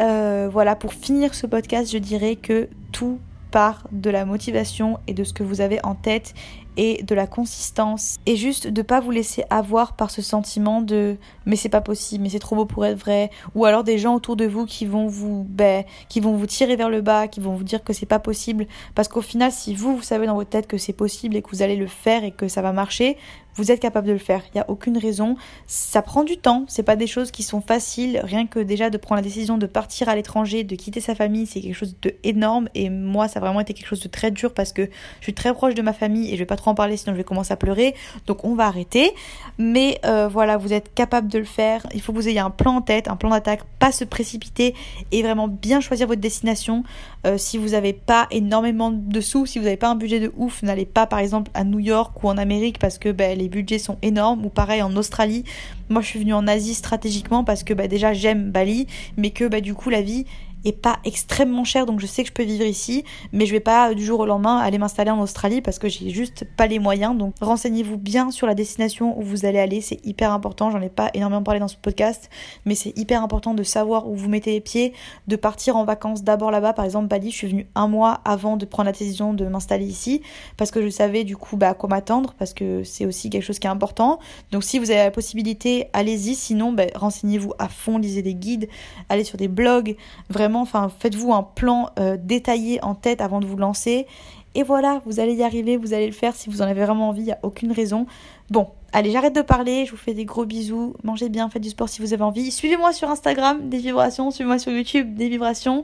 voilà, 0.49 0.75
pour 0.77 0.93
finir 0.93 1.35
ce 1.35 1.45
podcast, 1.45 1.91
je 1.91 1.97
dirais 1.97 2.37
que 2.37 2.69
tout 2.93 3.19
part 3.51 3.87
de 3.91 4.09
la 4.09 4.25
motivation 4.25 4.99
et 5.07 5.13
de 5.13 5.23
ce 5.23 5.33
que 5.33 5.43
vous 5.43 5.61
avez 5.61 5.83
en 5.85 5.95
tête 5.95 6.33
et 6.77 7.03
de 7.03 7.13
la 7.13 7.27
consistance. 7.27 8.19
Et 8.25 8.37
juste 8.37 8.67
de 8.67 8.81
pas 8.81 9.01
vous 9.01 9.11
laisser 9.11 9.43
avoir 9.49 9.97
par 9.97 10.11
ce 10.11 10.21
sentiment 10.21 10.81
de 10.81 11.17
mais 11.45 11.55
c'est 11.55 11.67
pas 11.67 11.81
possible 11.81 12.23
mais 12.23 12.29
c'est 12.29 12.39
trop 12.39 12.55
beau 12.55 12.65
pour 12.65 12.85
être 12.85 12.97
vrai. 12.97 13.31
Ou 13.55 13.65
alors 13.65 13.83
des 13.83 13.97
gens 13.97 14.15
autour 14.15 14.35
de 14.35 14.45
vous 14.45 14.65
qui 14.65 14.85
vont 14.85 15.07
vous 15.07 15.45
ben, 15.49 15.83
qui 16.07 16.21
vont 16.21 16.35
vous 16.35 16.45
tirer 16.45 16.75
vers 16.75 16.89
le 16.89 17.01
bas 17.01 17.27
qui 17.27 17.41
vont 17.41 17.53
vous 17.53 17.63
dire 17.63 17.83
que 17.83 17.91
c'est 17.91 18.05
pas 18.05 18.19
possible. 18.19 18.65
Parce 18.95 19.07
qu'au 19.07 19.21
final 19.21 19.51
si 19.51 19.75
vous 19.75 19.97
vous 19.97 20.03
savez 20.03 20.25
dans 20.25 20.35
votre 20.35 20.49
tête 20.49 20.67
que 20.67 20.77
c'est 20.77 20.93
possible 20.93 21.35
et 21.35 21.41
que 21.41 21.49
vous 21.49 21.61
allez 21.61 21.75
le 21.75 21.87
faire 21.87 22.23
et 22.23 22.31
que 22.31 22.47
ça 22.47 22.61
va 22.61 22.71
marcher 22.71 23.17
vous 23.59 23.71
êtes 23.71 23.81
capable 23.81 24.07
de 24.07 24.13
le 24.13 24.19
faire. 24.19 24.41
Il 24.47 24.57
n'y 24.57 24.61
a 24.61 24.69
aucune 24.69 24.97
raison. 24.97 25.35
Ça 25.67 26.01
prend 26.01 26.23
du 26.23 26.37
temps. 26.37 26.63
C'est 26.69 26.83
pas 26.83 26.95
des 26.95 27.07
choses 27.07 27.29
qui 27.29 27.43
sont 27.43 27.59
faciles. 27.59 28.21
Rien 28.23 28.47
que 28.47 28.59
déjà 28.59 28.89
de 28.89 28.97
prendre 28.97 29.17
la 29.17 29.27
décision 29.27 29.57
de 29.57 29.67
partir 29.67 30.07
à 30.07 30.15
l'étranger, 30.15 30.63
de 30.63 30.75
quitter 30.75 31.01
sa 31.01 31.13
famille, 31.13 31.45
c'est 31.45 31.59
quelque 31.59 31.75
chose 31.75 31.95
de 32.01 32.15
énorme. 32.23 32.69
Et 32.73 32.89
moi, 32.89 33.27
ça 33.27 33.39
a 33.39 33.41
vraiment 33.41 33.59
été 33.59 33.73
quelque 33.73 33.87
chose 33.87 33.99
de 33.99 34.07
très 34.07 34.31
dur 34.31 34.53
parce 34.53 34.71
que 34.71 34.83
je 35.19 35.23
suis 35.23 35.33
très 35.33 35.53
proche 35.53 35.75
de 35.75 35.81
ma 35.81 35.91
famille 35.91 36.29
et 36.29 36.33
je 36.33 36.39
vais 36.39 36.45
pas 36.45 36.55
trop 36.55 36.71
en 36.71 36.75
parler 36.75 36.95
sinon 36.95 37.13
je 37.13 37.17
vais 37.17 37.25
commencer 37.25 37.51
à 37.51 37.57
pleurer. 37.57 37.95
Donc 38.27 38.45
on 38.45 38.55
va 38.55 38.65
arrêter. 38.65 39.11
Mais 39.57 39.99
euh, 40.05 40.29
voilà, 40.29 40.55
vous 40.55 40.71
êtes 40.71 40.93
capable 40.93 41.27
de 41.27 41.37
le 41.37 41.45
faire. 41.45 41.85
Il 41.93 42.01
faut 42.01 42.13
que 42.13 42.17
vous 42.17 42.29
ayez 42.29 42.39
un 42.39 42.51
plan 42.51 42.77
en 42.77 42.81
tête, 42.81 43.09
un 43.09 43.17
plan 43.17 43.29
d'attaque, 43.29 43.61
pas 43.79 43.91
se 43.91 44.05
précipiter 44.05 44.73
et 45.11 45.21
vraiment 45.21 45.49
bien 45.49 45.81
choisir 45.81 46.07
votre 46.07 46.21
destination. 46.21 46.83
Euh, 47.27 47.37
si 47.37 47.57
vous 47.57 47.69
n'avez 47.69 47.91
pas 47.91 48.27
énormément 48.31 48.91
de 48.91 49.19
sous, 49.19 49.45
si 49.45 49.59
vous 49.59 49.65
n'avez 49.65 49.77
pas 49.77 49.89
un 49.89 49.95
budget 49.95 50.21
de 50.21 50.31
ouf, 50.37 50.63
n'allez 50.63 50.85
pas 50.85 51.05
par 51.05 51.19
exemple 51.19 51.51
à 51.53 51.65
New 51.65 51.79
York 51.79 52.23
ou 52.23 52.29
en 52.29 52.37
Amérique 52.37 52.79
parce 52.79 52.97
que 52.97 53.09
ben, 53.09 53.37
les 53.37 53.48
budgets 53.49 53.79
sont 53.79 53.97
énormes. 54.01 54.45
Ou 54.45 54.49
pareil 54.49 54.81
en 54.81 54.95
Australie. 54.95 55.43
Moi 55.89 56.01
je 56.01 56.07
suis 56.07 56.19
venue 56.19 56.33
en 56.33 56.47
Asie 56.47 56.75
stratégiquement 56.75 57.43
parce 57.43 57.63
que 57.63 57.73
bah, 57.73 57.87
déjà 57.87 58.13
j'aime 58.13 58.51
Bali, 58.51 58.87
mais 59.17 59.31
que 59.31 59.45
bah, 59.45 59.59
du 59.61 59.73
coup 59.73 59.89
la 59.89 60.01
vie 60.01 60.25
est 60.65 60.73
pas 60.73 60.99
extrêmement 61.05 61.63
cher, 61.63 61.85
donc 61.85 61.99
je 61.99 62.05
sais 62.05 62.23
que 62.23 62.29
je 62.29 62.33
peux 62.33 62.43
vivre 62.43 62.65
ici, 62.65 63.03
mais 63.31 63.45
je 63.45 63.51
vais 63.51 63.59
pas 63.59 63.93
du 63.93 64.03
jour 64.03 64.19
au 64.19 64.25
lendemain 64.25 64.57
aller 64.57 64.77
m'installer 64.77 65.11
en 65.11 65.19
Australie 65.19 65.61
parce 65.61 65.79
que 65.79 65.87
j'ai 65.87 66.09
juste 66.09 66.45
pas 66.57 66.67
les 66.67 66.79
moyens. 66.79 67.17
Donc 67.17 67.35
renseignez-vous 67.41 67.97
bien 67.97 68.31
sur 68.31 68.47
la 68.47 68.55
destination 68.55 69.17
où 69.19 69.23
vous 69.23 69.45
allez 69.45 69.59
aller, 69.59 69.81
c'est 69.81 70.05
hyper 70.05 70.31
important. 70.31 70.71
J'en 70.71 70.81
ai 70.81 70.89
pas 70.89 71.09
énormément 71.13 71.43
parlé 71.43 71.59
dans 71.59 71.67
ce 71.67 71.77
podcast, 71.77 72.29
mais 72.65 72.75
c'est 72.75 72.97
hyper 72.97 73.23
important 73.23 73.53
de 73.53 73.63
savoir 73.63 74.07
où 74.09 74.15
vous 74.15 74.29
mettez 74.29 74.51
les 74.51 74.61
pieds, 74.61 74.93
de 75.27 75.35
partir 75.35 75.75
en 75.75 75.85
vacances 75.85 76.23
d'abord 76.23 76.51
là-bas. 76.51 76.73
Par 76.73 76.85
exemple, 76.85 77.07
Bali, 77.07 77.31
je 77.31 77.37
suis 77.37 77.47
venue 77.47 77.67
un 77.75 77.87
mois 77.87 78.21
avant 78.25 78.57
de 78.57 78.65
prendre 78.65 78.87
la 78.87 78.91
décision 78.91 79.33
de 79.33 79.45
m'installer 79.45 79.85
ici 79.85 80.21
parce 80.57 80.71
que 80.71 80.81
je 80.81 80.89
savais 80.89 81.23
du 81.23 81.37
coup 81.37 81.57
bah, 81.57 81.69
à 81.69 81.73
quoi 81.73 81.89
m'attendre 81.89 82.33
parce 82.37 82.53
que 82.53 82.83
c'est 82.83 83.05
aussi 83.05 83.29
quelque 83.29 83.43
chose 83.43 83.59
qui 83.59 83.67
est 83.67 83.69
important. 83.69 84.19
Donc 84.51 84.63
si 84.63 84.79
vous 84.79 84.91
avez 84.91 85.03
la 85.03 85.11
possibilité, 85.11 85.87
allez-y. 85.93 86.35
Sinon, 86.35 86.71
bah, 86.71 86.83
renseignez-vous 86.95 87.53
à 87.59 87.69
fond, 87.69 87.97
lisez 87.97 88.21
des 88.21 88.35
guides, 88.35 88.67
allez 89.09 89.23
sur 89.23 89.37
des 89.37 89.47
blogs. 89.47 89.95
Vraiment, 90.29 90.48
enfin, 90.55 90.89
faites-vous 90.99 91.33
un 91.33 91.43
plan 91.43 91.89
euh, 91.99 92.17
détaillé 92.19 92.83
en 92.83 92.95
tête 92.95 93.21
avant 93.21 93.39
de 93.39 93.45
vous 93.45 93.57
lancer. 93.57 94.07
Et 94.55 94.63
voilà, 94.63 95.01
vous 95.05 95.19
allez 95.19 95.35
y 95.35 95.43
arriver, 95.43 95.77
vous 95.77 95.93
allez 95.93 96.07
le 96.07 96.11
faire 96.11 96.35
si 96.35 96.49
vous 96.49 96.61
en 96.61 96.65
avez 96.65 96.83
vraiment 96.83 97.09
envie, 97.09 97.21
il 97.21 97.25
n'y 97.25 97.31
a 97.31 97.39
aucune 97.43 97.71
raison. 97.71 98.07
Bon, 98.49 98.67
allez, 98.93 99.11
j'arrête 99.11 99.35
de 99.35 99.43
parler, 99.43 99.85
je 99.85 99.91
vous 99.91 99.97
fais 99.97 100.15
des 100.15 100.25
gros 100.25 100.45
bisous, 100.45 100.95
mangez 101.03 101.29
bien, 101.29 101.49
faites 101.49 101.61
du 101.61 101.69
sport 101.69 101.87
si 101.87 102.01
vous 102.01 102.13
avez 102.13 102.23
envie. 102.23 102.49
Suivez-moi 102.49 102.91
sur 102.91 103.09
Instagram, 103.11 103.69
des 103.69 103.77
vibrations, 103.77 104.31
suivez-moi 104.31 104.57
sur 104.57 104.71
YouTube, 104.71 105.13
des 105.15 105.29
vibrations, 105.29 105.83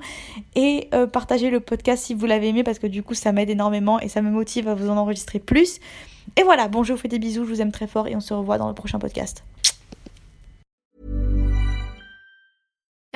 et 0.56 0.90
euh, 0.96 1.06
partagez 1.06 1.52
le 1.52 1.60
podcast 1.60 2.06
si 2.06 2.16
vous 2.16 2.26
l'avez 2.26 2.48
aimé, 2.48 2.64
parce 2.64 2.80
que 2.80 2.88
du 2.88 3.04
coup 3.04 3.14
ça 3.14 3.32
m'aide 3.32 3.52
énormément 3.52 4.00
et 4.00 4.10
ça 4.10 4.24
me 4.24 4.32
motive 4.32 4.68
à 4.68 4.74
vous 4.74 4.90
en 4.90 4.98
enregistrer 4.98 5.38
plus. 5.38 5.80
Et 6.36 6.44
voilà, 6.44 6.68
bon, 6.68 6.84
je 6.84 6.94
vous 6.94 7.00
fais 7.00 7.08
des 7.08 7.20
bisous, 7.20 7.46
je 7.46 7.50
vous 7.50 7.62
aime 7.62 7.72
très 7.72 7.88
fort 7.88 8.08
et 8.08 8.16
on 8.16 8.20
se 8.20 8.34
revoit 8.34 8.58
dans 8.58 8.68
le 8.68 8.74
prochain 8.74 8.98
podcast. 8.98 9.44